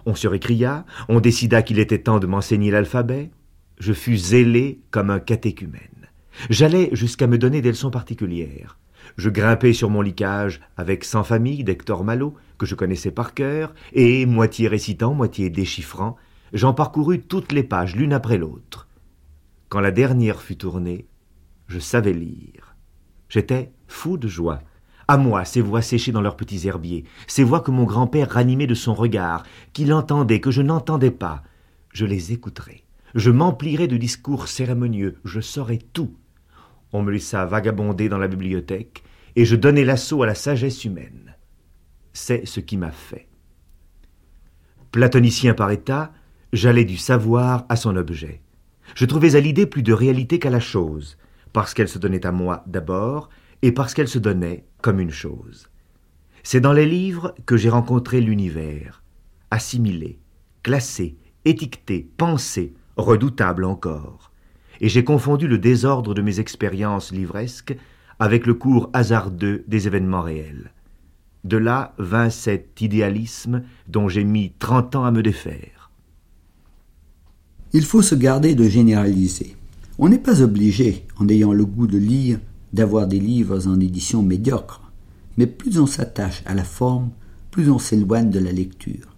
On 0.05 0.15
se 0.15 0.27
récria, 0.27 0.85
on 1.07 1.19
décida 1.19 1.61
qu'il 1.61 1.79
était 1.79 1.99
temps 1.99 2.19
de 2.19 2.27
m'enseigner 2.27 2.71
l'alphabet. 2.71 3.31
Je 3.79 3.93
fus 3.93 4.17
zélé 4.17 4.81
comme 4.91 5.09
un 5.09 5.19
catéchumène. 5.19 6.09
J'allais 6.49 6.89
jusqu'à 6.93 7.27
me 7.27 7.37
donner 7.37 7.61
des 7.61 7.69
leçons 7.69 7.91
particulières. 7.91 8.77
Je 9.17 9.29
grimpai 9.29 9.73
sur 9.73 9.89
mon 9.89 10.01
licage 10.01 10.61
avec 10.77 11.03
Sans 11.03 11.23
famille 11.23 11.63
d'Hector 11.63 12.03
Malot, 12.03 12.35
que 12.57 12.65
je 12.65 12.75
connaissais 12.75 13.11
par 13.11 13.33
cœur, 13.33 13.73
et, 13.93 14.25
moitié 14.25 14.67
récitant, 14.67 15.13
moitié 15.13 15.49
déchiffrant, 15.49 16.15
j'en 16.53 16.73
parcourus 16.73 17.21
toutes 17.21 17.51
les 17.51 17.63
pages 17.63 17.95
l'une 17.95 18.13
après 18.13 18.37
l'autre. 18.37 18.87
Quand 19.69 19.79
la 19.79 19.91
dernière 19.91 20.41
fut 20.41 20.57
tournée, 20.57 21.07
je 21.67 21.79
savais 21.79 22.13
lire. 22.13 22.75
J'étais 23.29 23.71
fou 23.87 24.17
de 24.17 24.27
joie. 24.27 24.61
À 25.09 25.17
moi, 25.17 25.43
ces 25.43 25.61
voix 25.61 25.81
séchées 25.81 26.11
dans 26.11 26.21
leurs 26.21 26.37
petits 26.37 26.67
herbiers, 26.67 27.03
ces 27.25 27.43
voix 27.43 27.61
que 27.61 27.71
mon 27.71 27.85
grand-père 27.85 28.29
ranimait 28.29 28.67
de 28.67 28.75
son 28.75 28.93
regard, 28.93 29.43
qu'il 29.73 29.91
entendait, 29.91 30.39
que 30.39 30.51
je 30.51 30.61
n'entendais 30.61 31.09
pas. 31.09 31.41
Je 31.91 32.05
les 32.05 32.31
écouterai. 32.31 32.83
Je 33.15 33.31
m'emplirai 33.31 33.87
de 33.87 33.97
discours 33.97 34.47
cérémonieux. 34.47 35.17
Je 35.23 35.41
saurai 35.41 35.79
tout. 35.79 36.15
On 36.93 37.01
me 37.01 37.09
laissa 37.09 37.43
vagabonder 37.47 38.07
dans 38.07 38.19
la 38.19 38.27
bibliothèque, 38.27 39.03
et 39.35 39.45
je 39.45 39.55
donnai 39.55 39.83
l'assaut 39.83 40.21
à 40.21 40.27
la 40.27 40.35
sagesse 40.35 40.85
humaine. 40.85 41.35
C'est 42.13 42.45
ce 42.45 42.59
qui 42.59 42.77
m'a 42.77 42.91
fait. 42.91 43.27
Platonicien 44.91 45.55
par 45.55 45.71
état, 45.71 46.13
j'allais 46.53 46.85
du 46.85 46.97
savoir 46.97 47.65
à 47.67 47.77
son 47.77 47.95
objet. 47.95 48.43
Je 48.93 49.05
trouvais 49.05 49.35
à 49.35 49.39
l'idée 49.39 49.65
plus 49.65 49.81
de 49.81 49.91
réalité 49.91 50.37
qu'à 50.37 50.51
la 50.51 50.59
chose, 50.59 51.17
parce 51.51 51.73
qu'elle 51.73 51.89
se 51.89 51.97
donnait 51.97 52.27
à 52.27 52.31
moi 52.31 52.63
d'abord, 52.67 53.29
et 53.61 53.71
parce 53.71 53.93
qu'elle 53.93 54.07
se 54.07 54.19
donnait 54.19 54.65
comme 54.81 54.99
une 54.99 55.11
chose. 55.11 55.69
C'est 56.43 56.61
dans 56.61 56.73
les 56.73 56.85
livres 56.85 57.35
que 57.45 57.57
j'ai 57.57 57.69
rencontré 57.69 58.21
l'univers, 58.21 59.03
assimilé, 59.51 60.19
classé, 60.63 61.17
étiqueté, 61.45 62.09
pensé, 62.17 62.73
redoutable 62.97 63.65
encore, 63.65 64.31
et 64.81 64.89
j'ai 64.89 65.03
confondu 65.03 65.47
le 65.47 65.57
désordre 65.57 66.13
de 66.13 66.21
mes 66.21 66.39
expériences 66.39 67.11
livresques 67.11 67.75
avec 68.19 68.45
le 68.45 68.53
cours 68.53 68.89
hasardeux 68.93 69.63
des 69.67 69.87
événements 69.87 70.21
réels. 70.21 70.71
De 71.43 71.57
là 71.57 71.93
vint 71.97 72.29
cet 72.29 72.81
idéalisme 72.81 73.63
dont 73.87 74.09
j'ai 74.09 74.23
mis 74.23 74.51
trente 74.59 74.95
ans 74.95 75.05
à 75.05 75.11
me 75.11 75.23
défaire. 75.23 75.91
Il 77.71 77.85
faut 77.85 78.01
se 78.01 78.15
garder 78.15 78.55
de 78.55 78.67
généraliser. 78.67 79.55
On 79.97 80.09
n'est 80.09 80.17
pas 80.17 80.41
obligé, 80.41 81.05
en 81.17 81.27
ayant 81.29 81.53
le 81.53 81.65
goût 81.65 81.87
de 81.87 81.97
lire, 81.97 82.39
d'avoir 82.73 83.07
des 83.07 83.19
livres 83.19 83.67
en 83.67 83.79
édition 83.79 84.21
médiocre, 84.21 84.81
mais 85.37 85.47
plus 85.47 85.79
on 85.79 85.85
s'attache 85.85 86.43
à 86.45 86.53
la 86.53 86.63
forme, 86.63 87.09
plus 87.51 87.69
on 87.69 87.79
s'éloigne 87.79 88.29
de 88.29 88.39
la 88.39 88.51
lecture. 88.51 89.15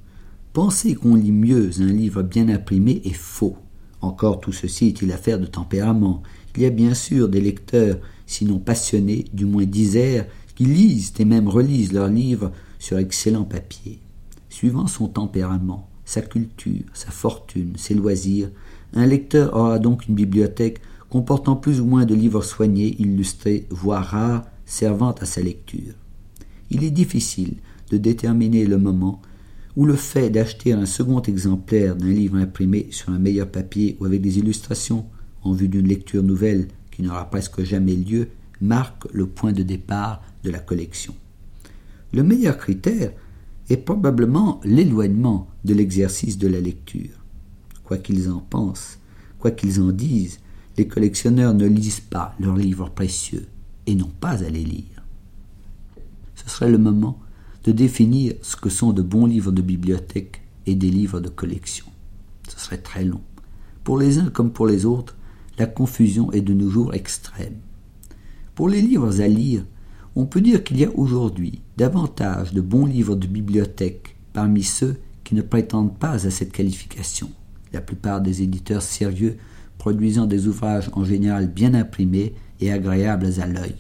Penser 0.54 0.96
qu'on 0.96 1.16
lit 1.16 1.32
mieux 1.32 1.72
un 1.80 1.92
livre 1.92 2.24
bien 2.24 2.50
imprimé 2.50 3.02
est 3.06 3.14
faux. 3.14 3.58
Encore 4.02 4.40
tout 4.40 4.52
ceci 4.52 4.88
est-il 4.88 5.12
affaire 5.12 5.40
de 5.40 5.46
tempérament. 5.46 6.24
Il 6.56 6.64
y 6.64 6.66
a 6.66 6.70
bien 6.70 6.94
sûr 6.94 7.30
des 7.30 7.42
lecteurs, 7.42 8.00
sinon 8.26 8.60
passionnés, 8.60 9.26
du 9.34 9.46
moins 9.46 9.66
disaires, 9.66 10.26
qui 10.56 10.66
lisent 10.66 11.14
et 11.20 11.26
même 11.26 11.48
relisent 11.48 11.94
leurs 11.94 12.10
livres 12.10 12.52
sur 12.80 12.98
excellent 12.98 13.46
papier. 13.46 14.00
Suivant 14.50 14.88
son 14.88 15.08
tempérament, 15.08 15.90
sa 16.04 16.22
culture, 16.22 16.84
sa 16.94 17.12
fortune, 17.12 17.74
ses 17.78 17.94
loisirs, 17.94 18.50
un 18.94 19.06
lecteur 19.06 19.56
aura 19.56 19.80
donc 19.80 20.08
une 20.08 20.16
bibliothèque 20.16 20.82
comportant 21.12 21.58
plus 21.58 21.82
ou 21.82 21.86
moins 21.86 22.06
de 22.06 22.16
livres 22.16 22.42
soignés, 22.42 22.96
illustrés, 22.98 23.68
voire 23.70 24.06
rares, 24.06 24.46
servant 24.66 25.12
à 25.12 25.26
sa 25.26 25.42
lecture. 25.42 25.94
Il 26.70 26.86
est 26.86 26.90
difficile 26.90 27.56
de 27.92 27.98
déterminer 27.98 28.66
le 28.66 28.78
moment 28.78 29.22
où 29.76 29.86
le 29.86 29.96
fait 29.96 30.30
d'acheter 30.30 30.72
un 30.72 30.86
second 30.86 31.22
exemplaire 31.22 31.98
d'un 31.98 32.10
livre 32.10 32.38
imprimé 32.38 32.88
sur 32.92 33.10
un 33.10 33.20
meilleur 33.20 33.50
papier 33.50 33.98
ou 34.00 34.06
avec 34.06 34.22
des 34.22 34.40
illustrations 34.40 35.06
en 35.44 35.52
vue 35.52 35.68
d'une 35.68 35.88
lecture 35.88 36.24
nouvelle 36.24 36.70
qui 36.92 37.04
n'aura 37.04 37.30
presque 37.30 37.62
jamais 37.62 37.96
lieu 37.96 38.30
marque 38.62 39.06
le 39.12 39.28
point 39.28 39.52
de 39.52 39.64
départ 39.64 40.24
de 40.46 40.50
la 40.50 40.60
collection. 40.60 41.14
Le 42.14 42.24
meilleur 42.24 42.58
critère 42.58 43.12
est 43.70 43.78
probablement 43.78 44.62
l'éloignement 44.64 45.50
de 45.66 45.74
l'exercice 45.74 46.38
de 46.38 46.48
la 46.48 46.62
lecture. 46.62 47.20
Quoi 47.84 47.98
qu'ils 47.98 48.30
en 48.30 48.40
pensent, 48.40 49.00
quoi 49.40 49.52
qu'ils 49.52 49.82
en 49.82 49.92
disent, 49.92 50.40
les 50.78 50.88
collectionneurs 50.88 51.54
ne 51.54 51.68
lisent 51.68 52.00
pas 52.00 52.36
leurs 52.40 52.56
livres 52.56 52.90
précieux 52.90 53.48
et 53.88 53.96
n'ont 53.96 54.12
pas 54.20 54.44
à 54.44 54.50
les 54.50 54.64
lire. 54.64 55.04
Ce 56.36 56.50
serait 56.50 56.72
le 56.72 56.78
moment 56.78 57.20
de 57.64 57.72
définir 57.72 58.34
ce 58.42 58.56
que 58.56 58.70
sont 58.70 58.94
de 58.94 59.02
bons 59.02 59.26
livres 59.26 59.52
de 59.52 59.62
bibliothèque 59.62 60.42
et 60.66 60.76
des 60.76 60.90
livres 60.90 61.20
de 61.20 61.30
collection. 61.30 61.86
Ce 62.50 62.60
serait 62.60 62.78
très 62.78 63.04
long. 63.04 63.22
Pour 63.84 63.98
les 63.98 64.20
uns 64.20 64.30
comme 64.30 64.52
pour 64.52 64.68
les 64.68 64.86
autres, 64.86 65.16
la 65.58 65.66
confusion 65.66 66.32
est 66.32 66.42
de 66.42 66.54
nos 66.54 66.70
jours 66.70 66.94
extrême. 66.94 67.58
Pour 68.56 68.70
les 68.70 68.82
livres 68.82 69.22
à 69.22 69.28
lire, 69.28 69.66
on 70.16 70.26
peut 70.26 70.42
dire 70.42 70.64
qu'il 70.64 70.78
y 70.78 70.86
a 70.86 70.92
aujourd'hui 70.96 71.62
davantage 71.78 72.54
de 72.54 72.62
bons 72.62 72.86
livres 72.86 73.16
de 73.16 73.28
bibliothèque 73.28 74.16
parmi 74.34 74.64
ceux 74.64 74.98
qui 75.24 75.36
ne 75.36 75.42
prétendent 75.42 75.98
pas 75.98 76.26
à 76.26 76.32
cette 76.32 76.52
qualification. 76.52 77.30
La 77.74 77.82
plupart 77.82 78.22
des 78.22 78.42
éditeurs 78.42 78.82
sérieux 78.82 79.38
produisant 79.82 80.28
des 80.28 80.48
ouvrages 80.48 80.92
en 80.94 81.04
général 81.04 81.48
bien 81.48 81.74
imprimés 81.74 82.36
et 82.60 82.72
agréables 82.72 83.42
à 83.42 83.48
l'œil. 83.48 83.74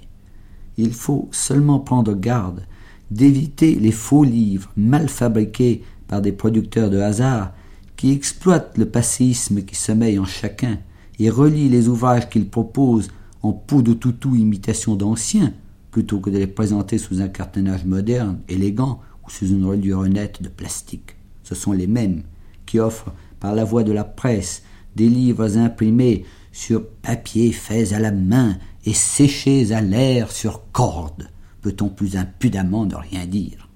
Il 0.75 0.93
faut 0.93 1.29
seulement 1.31 1.77
prendre 1.77 2.15
garde 2.15 2.63
d'éviter 3.11 3.75
les 3.75 3.91
faux 3.91 4.23
livres 4.23 4.71
mal 4.75 5.09
fabriqués 5.09 5.83
par 6.07 6.23
des 6.23 6.31
producteurs 6.31 6.89
de 6.89 6.97
hasard 6.97 7.53
qui 7.97 8.11
exploitent 8.11 8.79
le 8.79 8.87
passéisme 8.87 9.61
qui 9.61 9.75
sommeille 9.75 10.17
en 10.17 10.25
chacun 10.25 10.79
et 11.19 11.29
relient 11.29 11.69
les 11.69 11.87
ouvrages 11.87 12.31
qu'ils 12.31 12.49
proposent 12.49 13.11
en 13.43 13.53
peau 13.53 13.83
de 13.83 13.93
toutou 13.93 14.35
imitation 14.35 14.95
d'anciens, 14.95 15.53
plutôt 15.91 16.19
que 16.19 16.31
de 16.31 16.39
les 16.39 16.47
présenter 16.47 16.97
sous 16.97 17.21
un 17.21 17.27
cartonnage 17.27 17.85
moderne, 17.85 18.39
élégant 18.49 19.01
ou 19.23 19.29
sous 19.29 19.49
une 19.49 19.65
reliure 19.65 19.99
honnête 19.99 20.41
de 20.41 20.49
plastique. 20.49 21.15
Ce 21.43 21.53
sont 21.53 21.73
les 21.73 21.85
mêmes 21.85 22.23
qui 22.65 22.79
offrent, 22.79 23.13
par 23.39 23.53
la 23.53 23.65
voie 23.65 23.83
de 23.83 23.91
la 23.91 24.03
presse, 24.03 24.63
des 24.95 25.10
livres 25.10 25.58
imprimés 25.58 26.25
sur 26.51 26.88
papier 26.88 27.51
faits 27.51 27.93
à 27.93 27.99
la 27.99 28.12
main 28.12 28.58
et 28.86 28.93
séchés 28.93 29.71
à 29.71 29.82
l'air 29.82 30.32
sur 30.32 30.71
corde. 30.71 31.30
Peut-on 31.62 31.89
plus 31.89 32.17
impudemment 32.17 32.86
ne 32.86 32.95
rien 32.95 33.25
dire 33.25 33.69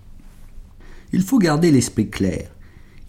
Il 1.14 1.22
faut 1.22 1.40
garder 1.40 1.72
l'esprit 1.72 2.10
clair 2.10 2.50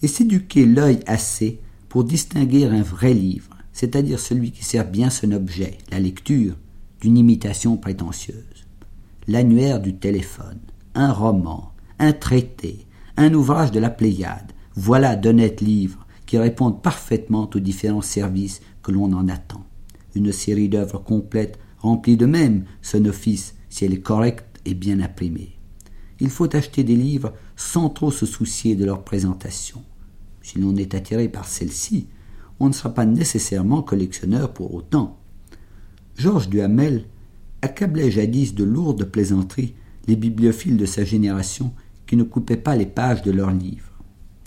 et 0.03 0.09
s'éduquer 0.09 0.67
l'œil 0.67 1.01
assez 1.07 1.61
pour 1.89 2.05
distinguer 2.05 2.67
un 2.67 2.83
vrai 2.83 3.15
livre, 3.15 3.57
c'est-à-dire 3.73 4.21
celui 4.21 4.53
qui 4.53 4.65
sert 4.65 4.89
bien 4.89 5.11
son 5.11 5.33
objet, 5.33 5.79
la 5.91 5.99
lecture, 5.99 6.55
d'une 7.01 7.19
imitation 7.19 7.77
prétentieuse. 7.77 8.67
l'annuaire 9.29 9.81
du 9.81 9.97
téléphone, 9.97 10.61
un 10.95 11.13
roman, 11.13 11.73
un 11.99 12.13
traité, 12.13 12.87
un 13.17 13.35
ouvrage 13.35 13.73
de 13.73 13.81
la 13.81 13.91
Pléiade, 13.91 14.53
voilà 14.77 15.17
d'honnêtes 15.17 15.61
livres 15.61 16.06
qui 16.27 16.39
répondent 16.39 16.83
parfaitement 16.83 17.49
aux 17.55 17.61
différents 17.61 18.03
services 18.03 18.61
que 18.83 18.93
l'on 18.93 19.13
en 19.13 19.29
attend. 19.29 19.65
Une 20.15 20.33
série 20.33 20.69
d'œuvres 20.69 20.99
complètes 20.99 21.59
remplit 21.79 22.17
de 22.17 22.27
même 22.27 22.65
son 22.83 23.05
office 23.05 23.55
si 23.69 23.85
elle 23.85 23.95
est 23.95 24.01
correcte 24.01 24.61
et 24.65 24.75
bien 24.75 25.01
imprimée. 25.01 25.57
Il 26.19 26.31
faut 26.31 26.55
acheter 26.57 26.83
des 26.83 26.97
livres 26.97 27.33
sans 27.57 27.91
trop 27.91 28.11
se 28.11 28.27
soucier 28.27 28.75
de 28.75 28.85
leur 28.85 29.05
présentation. 29.05 29.83
Si 30.43 30.59
l'on 30.59 30.77
est 30.77 30.95
attiré 30.95 31.29
par 31.29 31.47
celle-ci, 31.47 32.09
on 32.59 32.69
ne 32.69 32.73
sera 32.73 32.95
pas 32.95 33.05
nécessairement 33.05 33.83
collectionneur 33.83 34.53
pour 34.53 34.75
autant. 34.75 35.19
Georges 36.17 36.49
Duhamel 36.49 37.05
accablait 37.61 38.11
jadis 38.11 38.55
de 38.55 38.65
lourdes 38.65 39.05
plaisanteries 39.05 39.75
les 40.07 40.17
bibliophiles 40.17 40.77
de 40.77 40.87
sa 40.87 41.05
génération 41.05 41.73
qui 42.07 42.17
ne 42.17 42.23
coupaient 42.23 42.57
pas 42.57 42.77
les 42.77 42.87
pages 42.87 43.23
de 43.23 43.33
leurs 43.33 43.51
livres. 43.51 43.91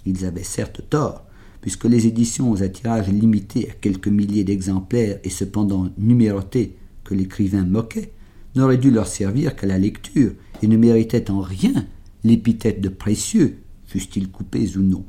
Ils 0.05 0.25
avaient 0.25 0.43
certes 0.43 0.81
tort, 0.89 1.25
puisque 1.61 1.85
les 1.85 2.07
éditions 2.07 2.61
à 2.61 2.69
tirage 2.69 3.09
limité 3.09 3.69
à 3.69 3.73
quelques 3.73 4.07
milliers 4.07 4.43
d'exemplaires 4.43 5.19
et 5.23 5.29
cependant 5.29 5.89
numérotés 5.97 6.75
que 7.03 7.13
l'écrivain 7.13 7.65
moquait, 7.65 8.13
n'auraient 8.55 8.77
dû 8.77 8.91
leur 8.91 9.07
servir 9.07 9.55
qu'à 9.55 9.67
la 9.67 9.77
lecture 9.77 10.33
et 10.61 10.67
ne 10.67 10.77
méritaient 10.77 11.29
en 11.31 11.41
rien 11.41 11.85
l'épithète 12.23 12.81
de 12.81 12.89
précieux, 12.89 13.59
fussent-ils 13.85 14.29
coupés 14.29 14.77
ou 14.77 14.81
non. 14.81 15.05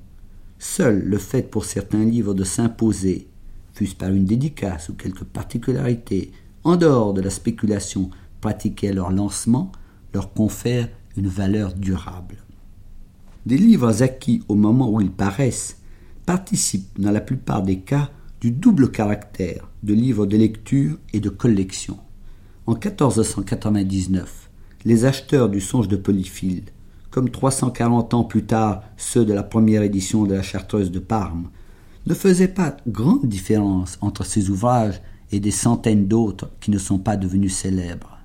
Seul 0.58 1.02
le 1.04 1.18
fait 1.18 1.50
pour 1.50 1.64
certains 1.64 2.04
livres 2.04 2.34
de 2.34 2.44
s'imposer, 2.44 3.28
fût-ce 3.72 3.94
par 3.94 4.10
une 4.10 4.24
dédicace 4.24 4.88
ou 4.88 4.94
quelque 4.94 5.24
particularité, 5.24 6.32
en 6.64 6.76
dehors 6.76 7.14
de 7.14 7.22
la 7.22 7.30
spéculation 7.30 8.10
pratiquée 8.40 8.90
à 8.90 8.92
leur 8.92 9.10
lancement, 9.10 9.72
leur 10.12 10.32
confère 10.32 10.88
une 11.16 11.28
valeur 11.28 11.74
durable. 11.74 12.36
Des 13.46 13.56
livres 13.56 14.02
acquis 14.02 14.42
au 14.48 14.54
moment 14.54 14.90
où 14.90 15.00
ils 15.00 15.10
paraissent 15.10 15.79
participent 16.30 17.00
dans 17.00 17.10
la 17.10 17.20
plupart 17.20 17.64
des 17.64 17.80
cas 17.80 18.08
du 18.40 18.52
double 18.52 18.92
caractère 18.92 19.68
de 19.82 19.94
livres 19.94 20.26
de 20.26 20.36
lecture 20.36 20.96
et 21.12 21.18
de 21.18 21.28
collection. 21.28 21.98
En 22.66 22.74
1499, 22.74 24.48
les 24.84 25.04
acheteurs 25.06 25.48
du 25.48 25.60
Songe 25.60 25.88
de 25.88 25.96
Polyphile, 25.96 26.66
comme 27.10 27.30
340 27.30 28.14
ans 28.14 28.22
plus 28.22 28.44
tard 28.44 28.84
ceux 28.96 29.24
de 29.24 29.32
la 29.32 29.42
première 29.42 29.82
édition 29.82 30.22
de 30.22 30.34
la 30.34 30.42
Chartreuse 30.42 30.92
de 30.92 31.00
Parme, 31.00 31.50
ne 32.06 32.14
faisaient 32.14 32.46
pas 32.46 32.76
grande 32.86 33.26
différence 33.26 33.98
entre 34.00 34.24
ces 34.24 34.50
ouvrages 34.50 35.02
et 35.32 35.40
des 35.40 35.50
centaines 35.50 36.06
d'autres 36.06 36.52
qui 36.60 36.70
ne 36.70 36.78
sont 36.78 37.00
pas 37.00 37.16
devenus 37.16 37.56
célèbres. 37.56 38.18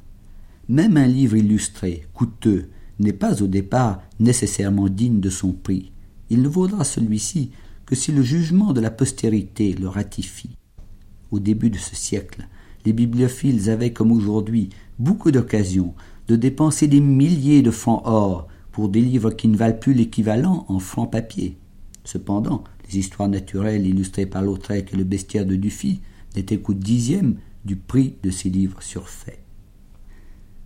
Même 0.69 0.97
un 0.97 1.07
livre 1.07 1.37
illustré, 1.37 2.05
coûteux, 2.13 2.69
n'est 2.99 3.13
pas 3.13 3.41
au 3.41 3.47
départ 3.47 4.03
nécessairement 4.19 4.89
digne 4.89 5.21
de 5.21 5.31
son 5.31 5.53
prix. 5.53 5.91
Il 6.29 6.43
ne 6.43 6.47
vaudra 6.47 6.83
celui-ci 6.83 7.49
que 7.85 7.95
si 7.95 8.11
le 8.11 8.23
jugement 8.23 8.73
de 8.73 8.81
la 8.81 8.91
postérité 8.91 9.73
le 9.73 9.87
ratifie. 9.87 10.57
Au 11.31 11.39
début 11.39 11.69
de 11.69 11.77
ce 11.77 11.95
siècle, 11.95 12.47
les 12.85 12.93
bibliophiles 12.93 13.69
avaient, 13.69 13.93
comme 13.93 14.11
aujourd'hui, 14.11 14.69
beaucoup 14.99 15.31
d'occasions 15.31 15.93
de 16.27 16.35
dépenser 16.35 16.87
des 16.87 17.01
milliers 17.01 17.61
de 17.61 17.71
francs 17.71 18.01
or 18.05 18.47
pour 18.71 18.89
des 18.89 19.01
livres 19.01 19.31
qui 19.31 19.47
ne 19.47 19.57
valent 19.57 19.77
plus 19.77 19.93
l'équivalent 19.93 20.65
en 20.67 20.79
francs 20.79 21.11
papier. 21.11 21.57
Cependant, 22.03 22.63
les 22.87 22.99
histoires 22.99 23.29
naturelles 23.29 23.85
illustrées 23.85 24.25
par 24.25 24.41
Lautrec 24.41 24.93
et 24.93 24.97
le 24.97 25.03
bestiaire 25.03 25.45
de 25.45 25.55
Dufy 25.55 26.01
n'étaient 26.35 26.59
qu'au 26.59 26.73
dixième 26.73 27.35
du 27.63 27.75
prix 27.75 28.15
de 28.23 28.29
ces 28.29 28.49
livres 28.49 28.81
surfaits. 28.81 29.39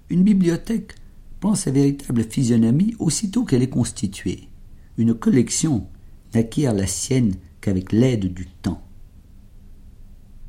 Une 0.09 0.23
bibliothèque 0.23 0.95
prend 1.39 1.55
sa 1.55 1.71
véritable 1.71 2.23
physionomie 2.23 2.95
aussitôt 2.99 3.45
qu'elle 3.45 3.63
est 3.63 3.69
constituée. 3.69 4.49
Une 4.97 5.13
collection 5.13 5.87
n'acquiert 6.33 6.73
la 6.73 6.87
sienne 6.87 7.35
qu'avec 7.61 7.91
l'aide 7.91 8.33
du 8.33 8.47
temps. 8.47 8.81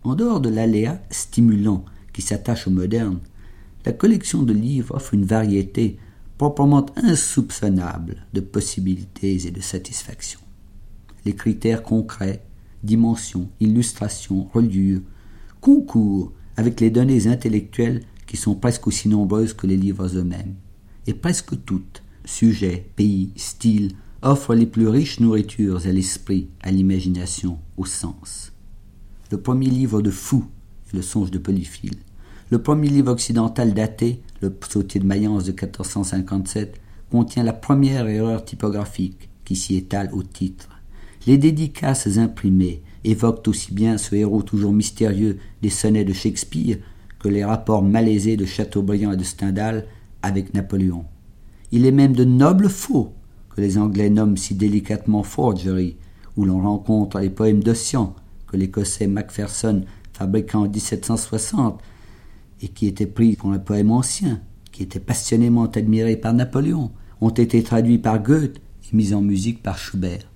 En 0.02 0.14
dehors 0.14 0.40
de 0.40 0.48
l'aléa 0.48 1.00
stimulant 1.10 1.84
qui 2.12 2.22
s'attache 2.22 2.66
au 2.66 2.70
moderne, 2.70 3.20
la 3.84 3.92
collection 3.92 4.42
de 4.42 4.52
livres 4.52 4.94
offre 4.94 5.14
une 5.14 5.24
variété 5.24 5.98
proprement 6.38 6.86
insoupçonnable 6.96 8.26
de 8.32 8.40
possibilités 8.40 9.46
et 9.46 9.50
de 9.50 9.60
satisfactions. 9.60 10.40
Les 11.24 11.34
critères 11.34 11.82
concrets, 11.82 12.42
dimensions, 12.82 13.50
illustrations, 13.60 14.48
reliures, 14.54 15.02
concourent 15.60 16.32
avec 16.56 16.80
les 16.80 16.90
données 16.90 17.26
intellectuelles 17.26 18.02
qui 18.26 18.36
sont 18.36 18.54
presque 18.54 18.86
aussi 18.86 19.08
nombreuses 19.08 19.52
que 19.52 19.66
les 19.66 19.76
livres 19.76 20.16
eux-mêmes. 20.16 20.54
Et 21.06 21.14
presque 21.14 21.62
toutes, 21.64 22.02
sujets, 22.24 22.86
pays, 22.96 23.32
styles, 23.36 23.92
offrent 24.22 24.54
les 24.54 24.66
plus 24.66 24.88
riches 24.88 25.20
nourritures 25.20 25.86
à 25.86 25.92
l'esprit, 25.92 26.48
à 26.62 26.70
l'imagination, 26.70 27.58
au 27.76 27.84
sens. 27.84 28.52
Le 29.30 29.40
premier 29.40 29.68
livre 29.68 30.02
de 30.02 30.10
Fou 30.10 30.44
le 30.92 31.02
songe 31.02 31.30
de 31.30 31.38
Polyphile. 31.38 31.98
Le 32.50 32.62
premier 32.62 32.88
livre 32.88 33.12
occidental 33.12 33.74
daté, 33.74 34.22
le 34.40 34.50
Psautier 34.50 35.00
de 35.00 35.06
Mayence 35.06 35.44
de 35.44 35.52
1457, 35.52 36.80
contient 37.10 37.44
la 37.44 37.52
première 37.52 38.08
erreur 38.08 38.44
typographique 38.44 39.28
qui 39.44 39.56
s'y 39.56 39.76
étale 39.76 40.10
au 40.12 40.22
titre. 40.22 40.68
Les 41.26 41.38
dédicaces 41.38 42.18
imprimées 42.18 42.82
évoquent 43.04 43.48
aussi 43.48 43.72
bien 43.72 43.98
ce 43.98 44.14
héros 44.14 44.42
toujours 44.42 44.72
mystérieux 44.72 45.38
des 45.62 45.70
sonnets 45.70 46.04
de 46.04 46.12
Shakespeare 46.12 46.78
que 47.18 47.28
les 47.28 47.44
rapports 47.44 47.82
malaisés 47.82 48.36
de 48.36 48.46
Chateaubriand 48.46 49.12
et 49.12 49.16
de 49.16 49.24
Stendhal 49.24 49.86
avec 50.22 50.54
Napoléon. 50.54 51.04
Il 51.72 51.86
est 51.86 51.92
même 51.92 52.14
de 52.14 52.24
nobles 52.24 52.68
faux 52.68 53.12
que 53.50 53.60
les 53.60 53.78
Anglais 53.78 54.10
nomment 54.10 54.36
si 54.36 54.54
délicatement 54.54 55.22
forgery, 55.22 55.96
où 56.36 56.44
l'on 56.44 56.60
rencontre 56.60 57.18
les 57.18 57.30
poèmes 57.30 57.62
d'Ossian 57.62 58.14
que 58.46 58.56
l'Écossais 58.56 59.06
Macpherson 59.06 59.84
fabriqua 60.12 60.58
en 60.58 60.68
1760 60.68 61.80
et 62.62 62.68
qui 62.68 62.86
étaient 62.86 63.06
pris 63.06 63.36
pour 63.36 63.52
un 63.52 63.58
poème 63.58 63.90
ancien, 63.90 64.40
qui 64.72 64.82
était 64.82 65.00
passionnément 65.00 65.66
admiré 65.66 66.16
par 66.16 66.34
Napoléon, 66.34 66.90
ont 67.20 67.30
été 67.30 67.62
traduits 67.62 67.98
par 67.98 68.22
Goethe 68.22 68.58
et 68.58 68.96
mis 68.96 69.14
en 69.14 69.20
musique 69.20 69.62
par 69.62 69.78
Schubert. 69.78 70.30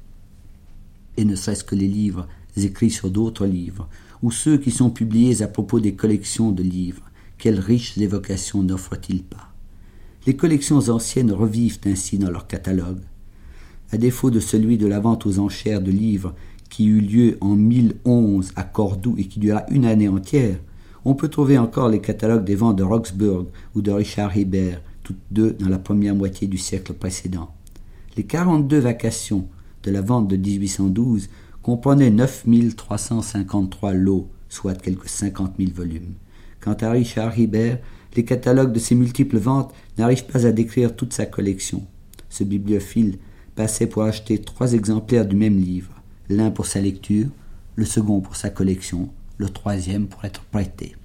Et 1.16 1.24
ne 1.24 1.36
serait-ce 1.36 1.64
que 1.64 1.74
les 1.74 1.88
livres 1.88 2.26
écrits 2.56 2.90
sur 2.90 3.10
d'autres 3.10 3.46
livres, 3.46 3.88
ou 4.22 4.30
ceux 4.30 4.58
qui 4.58 4.70
sont 4.70 4.90
publiés 4.90 5.42
à 5.42 5.48
propos 5.48 5.80
des 5.80 5.94
collections 5.94 6.52
de 6.52 6.62
livres, 6.62 7.10
quelles 7.38 7.60
riches 7.60 7.98
évocations 7.98 8.62
n'offrent-ils 8.62 9.22
pas? 9.22 9.53
Les 10.26 10.36
collections 10.36 10.88
anciennes 10.88 11.32
revivent 11.32 11.80
ainsi 11.84 12.16
dans 12.16 12.30
leur 12.30 12.46
catalogue. 12.46 13.00
À 13.92 13.98
défaut 13.98 14.30
de 14.30 14.40
celui 14.40 14.78
de 14.78 14.86
la 14.86 14.98
vente 14.98 15.26
aux 15.26 15.38
enchères 15.38 15.82
de 15.82 15.90
livres 15.90 16.34
qui 16.70 16.86
eut 16.86 17.00
lieu 17.00 17.38
en 17.42 17.56
1011 17.56 18.52
à 18.56 18.62
Cordoue 18.62 19.16
et 19.18 19.26
qui 19.26 19.38
dura 19.38 19.64
une 19.70 19.84
année 19.84 20.08
entière, 20.08 20.56
on 21.04 21.14
peut 21.14 21.28
trouver 21.28 21.58
encore 21.58 21.90
les 21.90 22.00
catalogues 22.00 22.44
des 22.44 22.54
ventes 22.54 22.76
de 22.76 22.82
Roxburgh 22.82 23.48
ou 23.74 23.82
de 23.82 23.90
Richard 23.90 24.34
Hebert, 24.34 24.80
toutes 25.02 25.20
deux 25.30 25.52
dans 25.52 25.68
la 25.68 25.78
première 25.78 26.14
moitié 26.14 26.48
du 26.48 26.56
siècle 26.56 26.94
précédent. 26.94 27.54
Les 28.16 28.24
42 28.24 28.78
vacations 28.78 29.46
de 29.82 29.90
la 29.90 30.00
vente 30.00 30.28
de 30.28 30.36
1812 30.36 31.28
comprenait 31.62 32.10
9353 32.10 33.92
lots, 33.92 34.30
soit 34.48 34.80
quelques 34.80 35.08
50 35.08 35.56
000 35.58 35.70
volumes. 35.74 36.14
Quant 36.60 36.76
à 36.80 36.90
Richard 36.90 37.38
Hibert, 37.38 37.78
les 38.16 38.24
catalogues 38.24 38.72
de 38.72 38.78
ses 38.78 38.94
multiples 38.94 39.38
ventes 39.38 39.72
n'arrivent 39.98 40.26
pas 40.26 40.46
à 40.46 40.52
décrire 40.52 40.94
toute 40.94 41.12
sa 41.12 41.26
collection. 41.26 41.84
Ce 42.28 42.44
bibliophile 42.44 43.18
passait 43.54 43.86
pour 43.86 44.02
acheter 44.02 44.38
trois 44.38 44.72
exemplaires 44.72 45.26
du 45.26 45.36
même 45.36 45.58
livre, 45.58 46.02
l'un 46.28 46.50
pour 46.50 46.66
sa 46.66 46.80
lecture, 46.80 47.28
le 47.76 47.84
second 47.84 48.20
pour 48.20 48.36
sa 48.36 48.50
collection, 48.50 49.08
le 49.38 49.48
troisième 49.48 50.06
pour 50.06 50.24
être 50.24 50.42
prêté. 50.42 50.96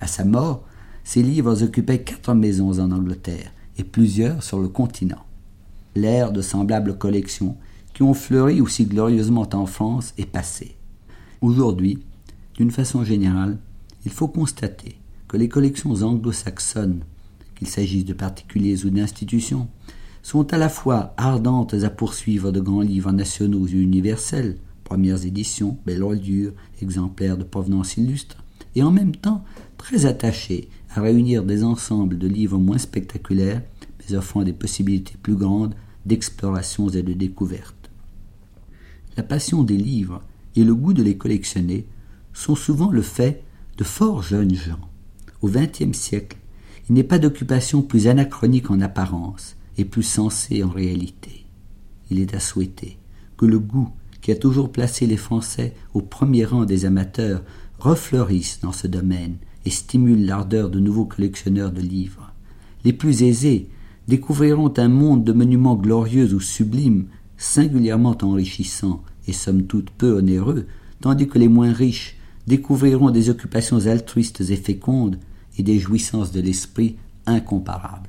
À 0.00 0.06
sa 0.06 0.24
mort, 0.24 0.64
ses 1.04 1.22
livres 1.22 1.62
occupaient 1.62 2.02
quatre 2.02 2.34
maisons 2.34 2.78
en 2.80 2.90
Angleterre 2.92 3.52
et 3.78 3.84
plusieurs 3.84 4.42
sur 4.42 4.60
le 4.60 4.68
continent. 4.68 5.24
L'ère 5.94 6.32
de 6.32 6.42
semblables 6.42 6.98
collections 6.98 7.56
qui 7.94 8.02
ont 8.02 8.14
fleuri 8.14 8.60
aussi 8.60 8.84
glorieusement 8.84 9.48
en 9.52 9.66
France 9.66 10.14
est 10.18 10.30
passé. 10.30 10.76
Aujourd'hui, 11.40 11.98
d'une 12.54 12.70
façon 12.70 13.04
générale, 13.04 13.58
il 14.04 14.12
faut 14.12 14.28
constater 14.28 14.96
que 15.28 15.36
les 15.36 15.48
collections 15.48 15.92
anglo-saxonnes, 15.92 17.04
qu'il 17.54 17.68
s'agisse 17.68 18.04
de 18.04 18.14
particuliers 18.14 18.84
ou 18.84 18.90
d'institutions, 18.90 19.68
sont 20.22 20.52
à 20.52 20.58
la 20.58 20.68
fois 20.68 21.14
ardentes 21.16 21.74
à 21.74 21.90
poursuivre 21.90 22.50
de 22.50 22.60
grands 22.60 22.80
livres 22.80 23.12
nationaux 23.12 23.66
et 23.66 23.72
universels, 23.72 24.56
premières 24.84 25.24
éditions, 25.26 25.78
belles 25.86 26.02
reliures, 26.02 26.52
exemplaires 26.80 27.36
de 27.36 27.44
provenance 27.44 27.96
illustre, 27.98 28.42
et 28.74 28.82
en 28.82 28.90
même 28.90 29.14
temps 29.14 29.44
très 29.76 30.06
attachées 30.06 30.68
à 30.94 31.02
réunir 31.02 31.44
des 31.44 31.62
ensembles 31.62 32.18
de 32.18 32.26
livres 32.26 32.58
moins 32.58 32.78
spectaculaires, 32.78 33.62
mais 34.00 34.16
offrant 34.16 34.42
des 34.42 34.52
possibilités 34.52 35.14
plus 35.22 35.36
grandes 35.36 35.74
d'explorations 36.06 36.88
et 36.88 37.02
de 37.02 37.12
découvertes. 37.12 37.90
La 39.16 39.22
passion 39.22 39.62
des 39.62 39.76
livres 39.76 40.22
et 40.56 40.64
le 40.64 40.74
goût 40.74 40.94
de 40.94 41.02
les 41.02 41.16
collectionner 41.16 41.86
sont 42.32 42.54
souvent 42.54 42.90
le 42.90 43.02
fait 43.02 43.42
de 43.76 43.84
fort 43.84 44.22
jeunes 44.22 44.54
gens. 44.54 44.87
Au 45.40 45.48
XXe 45.48 45.96
siècle, 45.96 46.36
Il 46.88 46.94
n'est 46.94 47.04
pas 47.04 47.18
d'occupation 47.18 47.82
plus 47.82 48.08
anachronique 48.08 48.70
en 48.70 48.80
apparence 48.80 49.56
et 49.76 49.84
plus 49.84 50.02
sensée 50.02 50.64
en 50.64 50.70
réalité. 50.70 51.44
Il 52.10 52.18
est 52.18 52.34
à 52.34 52.40
souhaiter 52.40 52.96
que 53.36 53.44
le 53.44 53.58
goût 53.58 53.90
qui 54.22 54.32
a 54.32 54.36
toujours 54.36 54.72
placé 54.72 55.06
les 55.06 55.18
Français 55.18 55.74
au 55.94 56.00
premier 56.00 56.44
rang 56.44 56.64
des 56.64 56.86
amateurs 56.86 57.42
refleurisse 57.78 58.60
dans 58.62 58.72
ce 58.72 58.86
domaine 58.86 59.36
et 59.64 59.70
stimule 59.70 60.24
l'ardeur 60.24 60.70
de 60.70 60.80
nouveaux 60.80 61.04
collectionneurs 61.04 61.72
de 61.72 61.82
livres. 61.82 62.32
Les 62.84 62.92
plus 62.92 63.22
aisés 63.22 63.68
découvriront 64.08 64.72
un 64.78 64.88
monde 64.88 65.24
de 65.24 65.32
monuments 65.32 65.76
glorieux 65.76 66.32
ou 66.34 66.40
sublimes, 66.40 67.06
singulièrement 67.36 68.16
enrichissants 68.22 69.02
et 69.28 69.32
somme 69.32 69.64
toute 69.64 69.90
peu 69.90 70.16
onéreux, 70.16 70.66
tandis 71.00 71.28
que 71.28 71.38
les 71.38 71.48
moins 71.48 71.72
riches 71.72 72.16
découvriront 72.46 73.10
des 73.10 73.28
occupations 73.28 73.86
altruistes 73.86 74.40
et 74.40 74.56
fécondes 74.56 75.18
et 75.58 75.62
des 75.62 75.78
jouissances 75.78 76.32
de 76.32 76.40
l'esprit 76.40 76.96
incomparables. 77.26 78.08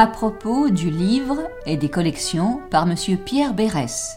À 0.00 0.06
propos 0.06 0.70
du 0.70 0.88
livre 0.88 1.42
et 1.66 1.76
des 1.76 1.90
collections 1.90 2.62
par 2.70 2.90
M. 2.90 3.18
Pierre 3.18 3.52
Bérès. 3.52 4.16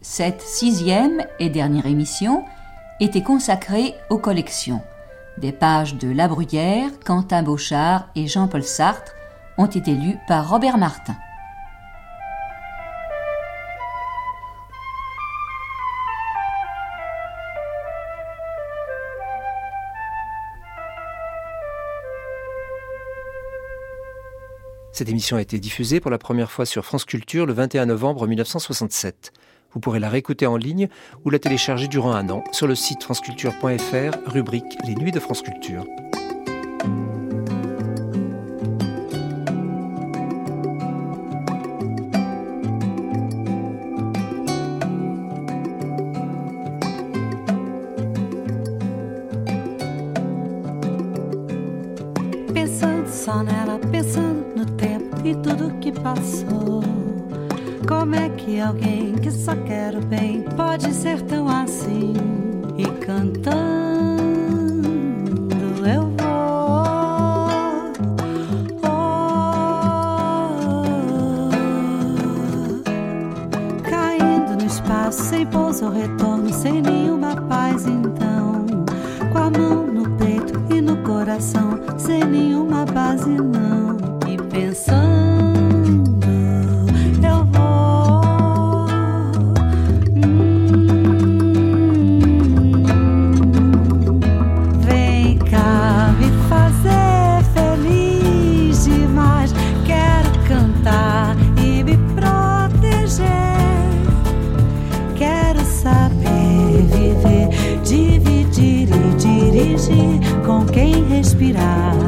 Cette 0.00 0.40
sixième 0.40 1.24
et 1.38 1.50
dernière 1.50 1.86
émission 1.86 2.44
était 2.98 3.22
consacrée 3.22 3.94
aux 4.10 4.18
collections. 4.18 4.82
Des 5.38 5.52
pages 5.52 5.94
de 5.94 6.10
La 6.10 6.26
Bruyère, 6.26 6.90
Quentin 7.04 7.44
Beauchard 7.44 8.08
et 8.16 8.26
Jean-Paul 8.26 8.64
Sartre 8.64 9.12
ont 9.56 9.66
été 9.66 9.94
lues 9.94 10.18
par 10.26 10.50
Robert 10.50 10.78
Martin. 10.78 11.14
Cette 24.96 25.10
émission 25.10 25.36
a 25.36 25.42
été 25.42 25.58
diffusée 25.58 26.00
pour 26.00 26.10
la 26.10 26.16
première 26.16 26.50
fois 26.50 26.64
sur 26.64 26.86
France 26.86 27.04
Culture 27.04 27.44
le 27.44 27.52
21 27.52 27.84
novembre 27.84 28.26
1967. 28.26 29.30
Vous 29.74 29.78
pourrez 29.78 30.00
la 30.00 30.08
réécouter 30.08 30.46
en 30.46 30.56
ligne 30.56 30.88
ou 31.26 31.28
la 31.28 31.38
télécharger 31.38 31.86
durant 31.86 32.14
un 32.14 32.30
an 32.30 32.42
sur 32.50 32.66
le 32.66 32.74
site 32.74 33.02
franceculture.fr, 33.02 34.16
rubrique 34.24 34.78
Les 34.86 34.94
Nuits 34.94 35.12
de 35.12 35.20
France 35.20 35.42
Culture. 35.42 35.84
faço? 56.16 56.46
Como 57.86 58.14
é 58.14 58.28
que 58.30 58.60
alguém 58.60 59.14
que 59.14 59.30
só 59.30 59.54
quer 59.54 59.94
o 59.94 60.00
bem 60.00 60.42
pode 60.56 60.92
ser 60.92 61.20
tão 61.22 61.48
assim? 61.48 62.14
E 62.76 62.84
cantando 63.04 63.56
eu 65.86 66.02
vou. 66.02 66.16
Oh, 68.82 69.10
caindo 73.88 74.56
no 74.58 74.66
espaço 74.66 75.22
Sem 75.22 75.46
pouso 75.46 75.86
ou 75.86 75.92
retorno, 75.92 76.52
sem 76.52 76.82
nenhuma 76.82 77.36
paz, 77.42 77.86
então. 77.86 78.66
Com 79.32 79.38
a 79.38 79.50
mão 79.50 79.86
no 79.86 80.10
peito 80.16 80.60
e 80.74 80.80
no 80.80 80.96
coração, 80.98 81.80
sem 81.96 82.24
nenhuma 82.24 82.84
base, 82.84 83.30
não. 83.30 83.95
respirar. 111.52 112.05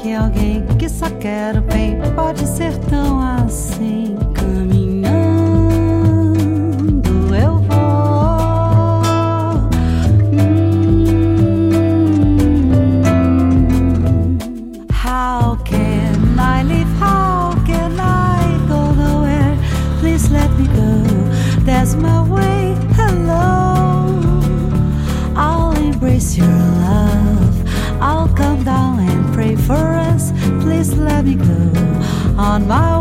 que 0.00 0.14
alguém 0.14 0.64
que 0.78 0.88
só 0.88 1.10
quer 1.10 1.56
o 1.56 1.62
bem 1.62 1.98
pode 2.14 2.46
ser 2.46 2.76
tão 2.88 3.20
on 32.58 32.66
my 32.66 32.97